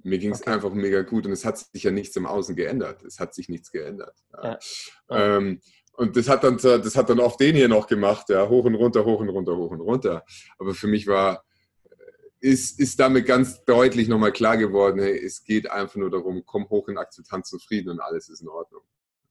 [0.04, 0.52] Mir ging es okay.
[0.52, 3.04] einfach mega gut und es hat sich ja nichts im Außen geändert.
[3.04, 4.16] Es hat sich nichts geändert.
[4.34, 4.60] Ja.
[5.10, 5.38] Ja.
[5.38, 5.62] Ähm,
[5.94, 8.76] und das hat dann, das hat dann auch den hier noch gemacht, ja, hoch und
[8.76, 10.24] runter, hoch und runter, hoch und runter.
[10.60, 11.44] Aber für mich war,
[12.40, 16.70] ist, ist damit ganz deutlich nochmal klar geworden, hey, es geht einfach nur darum, komm
[16.70, 18.84] hoch in Akzeptanz und Frieden und alles ist in Ordnung.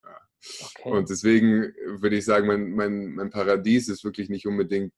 [0.02, 0.20] Ja.
[0.80, 0.90] Okay.
[0.90, 4.92] Und deswegen würde ich sagen, mein, mein, mein Paradies ist wirklich nicht unbedingt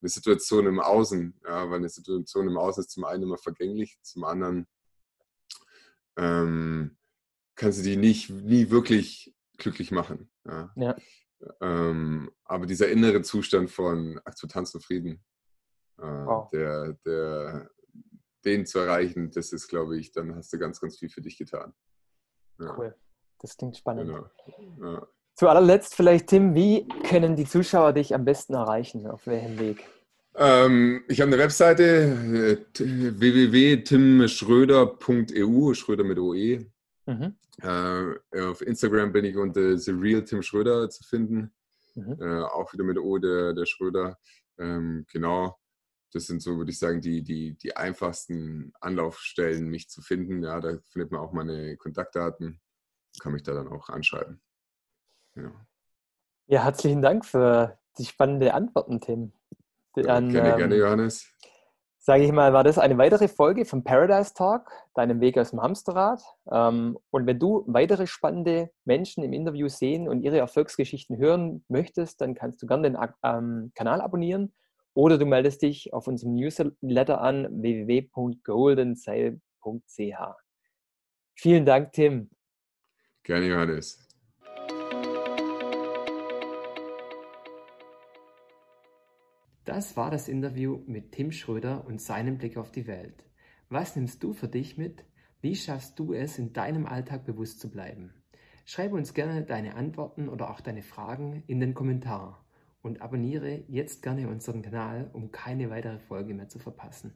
[0.00, 3.98] eine Situation im Außen, ja, weil eine Situation im Außen ist zum einen immer vergänglich,
[4.02, 4.66] zum anderen
[6.16, 6.96] ähm,
[7.54, 10.30] kannst du die nicht, nie wirklich glücklich machen.
[10.46, 10.72] Ja.
[10.76, 10.96] ja.
[11.60, 15.24] Ähm, aber dieser innere Zustand von Akzeptanz und Frieden,
[15.98, 16.48] äh, wow.
[16.50, 17.70] der, der,
[18.44, 21.36] den zu erreichen, das ist, glaube ich, dann hast du ganz, ganz viel für dich
[21.36, 21.72] getan.
[22.58, 22.76] Ja.
[22.76, 22.94] Cool.
[23.40, 24.08] Das klingt spannend.
[24.08, 24.92] Genau.
[24.92, 25.06] Ja.
[25.34, 29.06] Zu allerletzt vielleicht, Tim, wie können die Zuschauer dich am besten erreichen?
[29.06, 29.84] Auf welchem Weg?
[30.34, 36.64] Ähm, ich habe eine Webseite äh, www.timschröder.eu, Schröder mit OE.
[37.06, 37.36] Mhm.
[37.60, 41.52] Äh, auf Instagram bin ich unter The Real Tim Schröder zu finden.
[41.94, 42.16] Mhm.
[42.20, 44.18] Äh, auch wieder mit O, der, der Schröder.
[44.58, 45.58] Ähm, genau,
[46.12, 50.42] das sind so, würde ich sagen, die, die, die einfachsten Anlaufstellen, mich zu finden.
[50.42, 52.60] Ja, da findet man auch meine Kontaktdaten.
[53.20, 54.40] Kann mich da dann auch anschreiben.
[55.34, 55.66] Ja,
[56.46, 59.32] ja herzlichen Dank für die spannenden Antworten, Tim.
[59.94, 61.26] Dann, gerne, ähm, gerne, Johannes.
[62.04, 65.62] Sage ich mal, war das eine weitere Folge vom Paradise Talk, deinem Weg aus dem
[65.62, 66.20] Hamsterrad.
[66.50, 72.20] Ähm, und wenn du weitere spannende Menschen im Interview sehen und ihre Erfolgsgeschichten hören möchtest,
[72.20, 74.52] dann kannst du gerne den ähm, Kanal abonnieren
[74.94, 79.38] oder du meldest dich auf unserem Newsletter an www.goldensail.ch.
[81.34, 82.30] Vielen Dank, Tim.
[83.22, 84.01] Gerne, Johannes.
[89.64, 93.24] Das war das Interview mit Tim Schröder und seinem Blick auf die Welt.
[93.68, 95.04] Was nimmst du für dich mit?
[95.40, 98.12] Wie schaffst du es, in deinem Alltag bewusst zu bleiben?
[98.64, 102.44] Schreibe uns gerne deine Antworten oder auch deine Fragen in den Kommentar
[102.82, 107.12] und abonniere jetzt gerne unseren Kanal, um keine weitere Folge mehr zu verpassen.